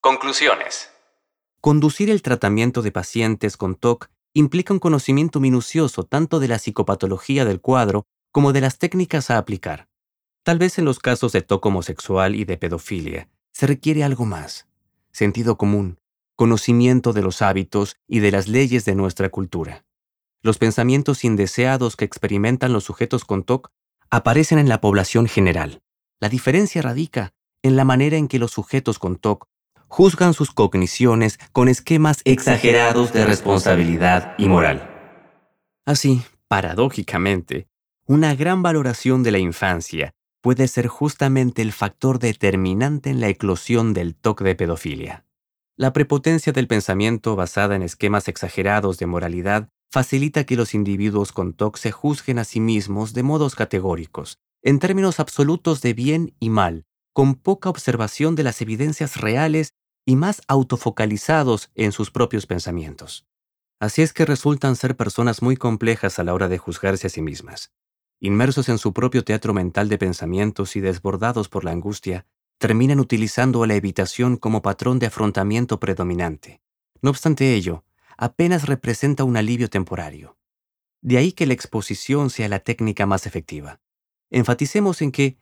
Conclusiones. 0.00 0.90
Conducir 1.60 2.10
el 2.10 2.20
tratamiento 2.20 2.82
de 2.82 2.90
pacientes 2.90 3.56
con 3.56 3.76
TOC 3.76 4.08
implica 4.34 4.74
un 4.74 4.80
conocimiento 4.80 5.38
minucioso 5.38 6.02
tanto 6.02 6.40
de 6.40 6.48
la 6.48 6.58
psicopatología 6.58 7.44
del 7.44 7.60
cuadro 7.60 8.04
como 8.32 8.52
de 8.52 8.60
las 8.60 8.78
técnicas 8.78 9.30
a 9.30 9.38
aplicar. 9.38 9.86
Tal 10.42 10.58
vez 10.58 10.78
en 10.78 10.84
los 10.84 10.98
casos 10.98 11.30
de 11.30 11.42
TOC 11.42 11.64
homosexual 11.66 12.34
y 12.34 12.44
de 12.44 12.56
pedofilia 12.56 13.28
se 13.52 13.68
requiere 13.68 14.02
algo 14.02 14.24
más, 14.24 14.66
sentido 15.12 15.56
común, 15.56 16.00
conocimiento 16.34 17.12
de 17.12 17.22
los 17.22 17.40
hábitos 17.40 17.94
y 18.08 18.18
de 18.18 18.32
las 18.32 18.48
leyes 18.48 18.84
de 18.84 18.96
nuestra 18.96 19.28
cultura. 19.28 19.84
los 20.44 20.58
pensamientos 20.58 21.22
indeseados 21.22 21.94
que 21.94 22.04
experimentan 22.04 22.72
los 22.72 22.82
sujetos 22.82 23.24
con 23.24 23.44
TOC 23.44 23.70
aparecen 24.12 24.58
en 24.58 24.68
la 24.68 24.80
población 24.82 25.26
general. 25.26 25.80
La 26.20 26.28
diferencia 26.28 26.82
radica 26.82 27.32
en 27.62 27.76
la 27.76 27.86
manera 27.86 28.18
en 28.18 28.28
que 28.28 28.38
los 28.38 28.50
sujetos 28.50 28.98
con 28.98 29.16
TOC 29.16 29.48
juzgan 29.88 30.34
sus 30.34 30.50
cogniciones 30.50 31.38
con 31.52 31.66
esquemas 31.66 32.20
exagerados 32.24 33.14
de 33.14 33.24
responsabilidad 33.24 34.34
y 34.36 34.48
moral. 34.48 34.88
Así, 35.86 36.22
paradójicamente, 36.46 37.68
una 38.06 38.34
gran 38.34 38.62
valoración 38.62 39.22
de 39.22 39.30
la 39.30 39.38
infancia 39.38 40.12
puede 40.42 40.68
ser 40.68 40.88
justamente 40.88 41.62
el 41.62 41.72
factor 41.72 42.18
determinante 42.18 43.08
en 43.08 43.18
la 43.18 43.28
eclosión 43.28 43.94
del 43.94 44.14
TOC 44.14 44.42
de 44.42 44.54
pedofilia. 44.54 45.24
La 45.76 45.94
prepotencia 45.94 46.52
del 46.52 46.68
pensamiento 46.68 47.34
basada 47.34 47.76
en 47.76 47.82
esquemas 47.82 48.28
exagerados 48.28 48.98
de 48.98 49.06
moralidad 49.06 49.70
facilita 49.92 50.44
que 50.44 50.56
los 50.56 50.72
individuos 50.72 51.32
con 51.32 51.52
TOC 51.52 51.76
se 51.76 51.92
juzguen 51.92 52.38
a 52.38 52.44
sí 52.44 52.60
mismos 52.60 53.12
de 53.12 53.22
modos 53.22 53.54
categóricos, 53.54 54.38
en 54.62 54.78
términos 54.78 55.20
absolutos 55.20 55.82
de 55.82 55.92
bien 55.92 56.34
y 56.40 56.48
mal, 56.48 56.86
con 57.12 57.34
poca 57.34 57.68
observación 57.68 58.34
de 58.34 58.42
las 58.42 58.62
evidencias 58.62 59.18
reales 59.18 59.74
y 60.06 60.16
más 60.16 60.40
autofocalizados 60.48 61.70
en 61.74 61.92
sus 61.92 62.10
propios 62.10 62.46
pensamientos. 62.46 63.26
Así 63.80 64.00
es 64.00 64.14
que 64.14 64.24
resultan 64.24 64.76
ser 64.76 64.96
personas 64.96 65.42
muy 65.42 65.58
complejas 65.58 66.18
a 66.18 66.24
la 66.24 66.32
hora 66.32 66.48
de 66.48 66.56
juzgarse 66.56 67.08
a 67.08 67.10
sí 67.10 67.20
mismas. 67.20 67.70
Inmersos 68.18 68.70
en 68.70 68.78
su 68.78 68.94
propio 68.94 69.24
teatro 69.24 69.52
mental 69.52 69.90
de 69.90 69.98
pensamientos 69.98 70.74
y 70.74 70.80
desbordados 70.80 71.50
por 71.50 71.64
la 71.64 71.72
angustia, 71.72 72.24
terminan 72.56 72.98
utilizando 72.98 73.66
la 73.66 73.74
evitación 73.74 74.38
como 74.38 74.62
patrón 74.62 74.98
de 74.98 75.06
afrontamiento 75.06 75.78
predominante. 75.80 76.62
No 77.02 77.10
obstante 77.10 77.52
ello, 77.52 77.84
apenas 78.16 78.66
representa 78.66 79.24
un 79.24 79.36
alivio 79.36 79.68
temporario. 79.68 80.36
De 81.00 81.18
ahí 81.18 81.32
que 81.32 81.46
la 81.46 81.54
exposición 81.54 82.30
sea 82.30 82.48
la 82.48 82.60
técnica 82.60 83.06
más 83.06 83.26
efectiva. 83.26 83.80
Enfaticemos 84.30 85.02
en 85.02 85.12
que 85.12 85.36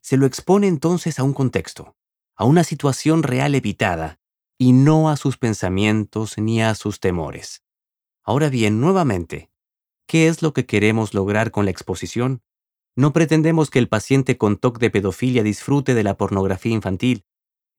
se 0.00 0.16
lo 0.16 0.26
expone 0.26 0.68
entonces 0.68 1.18
a 1.18 1.22
un 1.22 1.32
contexto, 1.32 1.96
a 2.36 2.44
una 2.44 2.64
situación 2.64 3.22
real 3.22 3.54
evitada, 3.54 4.20
y 4.58 4.72
no 4.72 5.10
a 5.10 5.16
sus 5.16 5.36
pensamientos 5.36 6.38
ni 6.38 6.62
a 6.62 6.74
sus 6.74 7.00
temores. 7.00 7.62
Ahora 8.22 8.48
bien, 8.48 8.80
nuevamente, 8.80 9.50
¿qué 10.06 10.28
es 10.28 10.42
lo 10.42 10.52
que 10.52 10.66
queremos 10.66 11.14
lograr 11.14 11.50
con 11.50 11.64
la 11.64 11.70
exposición? 11.70 12.42
No 12.94 13.12
pretendemos 13.12 13.68
que 13.70 13.78
el 13.78 13.88
paciente 13.88 14.38
con 14.38 14.56
TOC 14.56 14.78
de 14.78 14.90
pedofilia 14.90 15.42
disfrute 15.42 15.94
de 15.94 16.02
la 16.02 16.16
pornografía 16.16 16.72
infantil, 16.72 17.24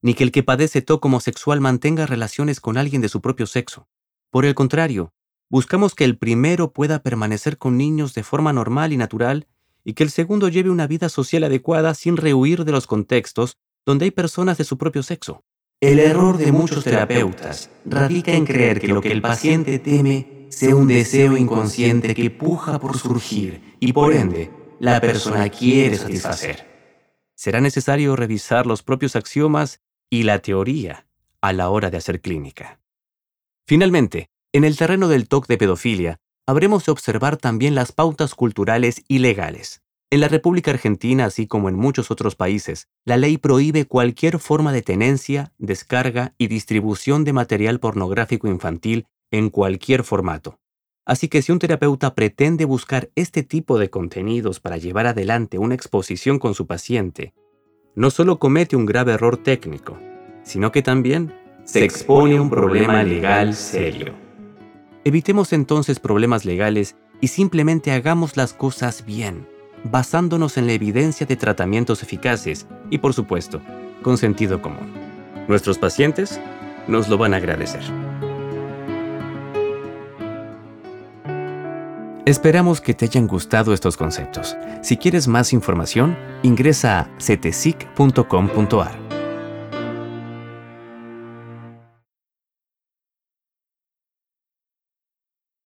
ni 0.02 0.14
que 0.14 0.24
el 0.24 0.32
que 0.32 0.44
padece 0.44 0.82
TOC 0.82 1.04
homosexual 1.06 1.60
mantenga 1.60 2.06
relaciones 2.06 2.62
con 2.62 2.78
alguien 2.78 3.02
de 3.02 3.10
su 3.10 3.22
propio 3.22 3.48
sexo. 3.48 3.88
Por 4.30 4.46
el 4.46 4.56
contrario, 4.56 5.14
buscamos 5.50 5.96
que 5.96 6.04
el 6.04 6.18
primero 6.18 6.72
pueda 6.72 7.02
permanecer 7.02 7.58
con 7.58 7.78
niños 7.78 8.14
de 8.14 8.24
forma 8.24 8.54
normal 8.54 8.94
y 8.94 8.98
natural 8.98 9.48
y 9.84 9.94
que 9.94 10.04
el 10.04 10.10
segundo 10.10 10.50
lleve 10.50 10.70
una 10.70 10.88
vida 10.88 11.08
social 11.10 11.46
adecuada 11.46 11.94
sin 11.94 12.18
rehuir 12.18 12.66
de 12.66 12.74
los 12.74 12.88
contextos 12.88 13.58
donde 13.86 14.06
hay 14.06 14.12
personas 14.12 14.58
de 14.58 14.66
su 14.66 14.78
propio 14.78 15.02
sexo. 15.02 15.44
El 15.80 16.00
error 16.00 16.38
de 16.38 16.52
muchos 16.52 16.84
terapeutas 16.84 17.70
radica 17.86 18.34
en 18.34 18.46
creer 18.46 18.82
que 18.82 18.88
lo 18.90 19.00
que 19.00 19.12
el 19.12 19.22
paciente 19.22 19.80
teme 19.80 20.48
sea 20.50 20.76
un 20.76 20.88
deseo 20.88 21.38
inconsciente 21.38 22.14
que 22.14 22.30
puja 22.30 22.80
por 22.80 22.98
surgir 22.98 23.76
y 23.80 23.94
por 23.94 24.14
ende 24.14 24.52
la 24.80 25.00
persona 25.00 25.48
quiere 25.50 25.98
satisfacer. 25.98 26.66
Será 27.36 27.62
necesario 27.62 28.16
revisar 28.16 28.66
los 28.66 28.84
propios 28.84 29.16
axiomas 29.16 29.80
y 30.10 30.24
la 30.24 30.40
teoría 30.40 31.08
a 31.42 31.54
la 31.54 31.70
hora 31.70 31.90
de 31.90 31.98
hacer 31.98 32.22
clínica. 32.22 32.80
Finalmente, 33.68 34.30
en 34.54 34.64
el 34.64 34.78
terreno 34.78 35.10
del 35.10 35.28
TOC 35.28 35.48
de 35.48 35.58
pedofilia, 35.58 36.22
habremos 36.48 36.86
de 36.86 36.94
observar 36.94 37.36
también 37.36 37.76
las 37.76 37.92
pautas 37.92 38.34
culturales 38.34 39.04
y 39.10 39.20
legales. 39.20 39.82
En 40.10 40.22
la 40.22 40.30
República 40.30 40.72
Argentina, 40.72 41.26
así 41.26 41.48
como 41.48 41.68
en 41.68 41.76
muchos 41.76 42.10
otros 42.10 42.38
países, 42.38 42.88
la 43.04 43.18
ley 43.18 43.38
prohíbe 43.38 43.84
cualquier 43.84 44.40
forma 44.40 44.72
de 44.72 44.84
tenencia, 44.84 45.52
descarga 45.58 46.34
y 46.38 46.48
distribución 46.48 47.26
de 47.26 47.34
material 47.34 47.82
pornográfico 47.82 48.48
infantil 48.48 49.06
en 49.32 49.50
cualquier 49.50 50.06
formato. 50.06 50.60
Así 51.06 51.28
que 51.28 51.42
si 51.42 51.52
un 51.52 51.60
terapeuta 51.60 52.16
pretende 52.16 52.64
buscar 52.64 53.10
este 53.16 53.44
tipo 53.44 53.78
de 53.80 53.90
contenidos 53.90 54.62
para 54.62 54.78
llevar 54.78 55.08
adelante 55.08 55.58
una 55.58 55.76
exposición 55.76 56.40
con 56.40 56.56
su 56.56 56.68
paciente, 56.68 57.34
no 57.96 58.12
solo 58.12 58.40
comete 58.40 58.78
un 58.78 58.86
grave 58.86 59.12
error 59.12 59.36
técnico, 59.36 60.00
sino 60.44 60.72
que 60.72 60.82
también 60.82 61.34
se 61.68 61.84
expone 61.84 62.40
un 62.40 62.50
problema 62.50 63.04
legal 63.04 63.54
serio. 63.54 64.14
Evitemos 65.04 65.52
entonces 65.52 66.00
problemas 66.00 66.46
legales 66.46 66.96
y 67.20 67.28
simplemente 67.28 67.92
hagamos 67.92 68.38
las 68.38 68.54
cosas 68.54 69.04
bien, 69.06 69.46
basándonos 69.84 70.58
en 70.58 70.66
la 70.66 70.74
evidencia 70.74 71.28
de 71.28 71.36
tratamientos 71.36 72.04
eficaces 72.04 72.68
y, 72.90 73.00
por 73.00 73.14
supuesto, 73.14 73.62
con 74.02 74.18
sentido 74.18 74.62
común. 74.62 74.94
Nuestros 75.50 75.78
pacientes 75.78 76.40
nos 76.88 77.10
lo 77.10 77.18
van 77.18 77.34
a 77.34 77.38
agradecer. 77.38 77.84
Esperamos 82.26 82.80
que 82.80 82.94
te 82.94 83.06
hayan 83.06 83.28
gustado 83.28 83.74
estos 83.74 83.98
conceptos. 83.98 84.56
Si 84.82 84.96
quieres 84.96 85.28
más 85.28 85.52
información, 85.52 86.18
ingresa 86.44 87.00
a 87.00 87.10
cetesic.com.ar. 87.20 89.07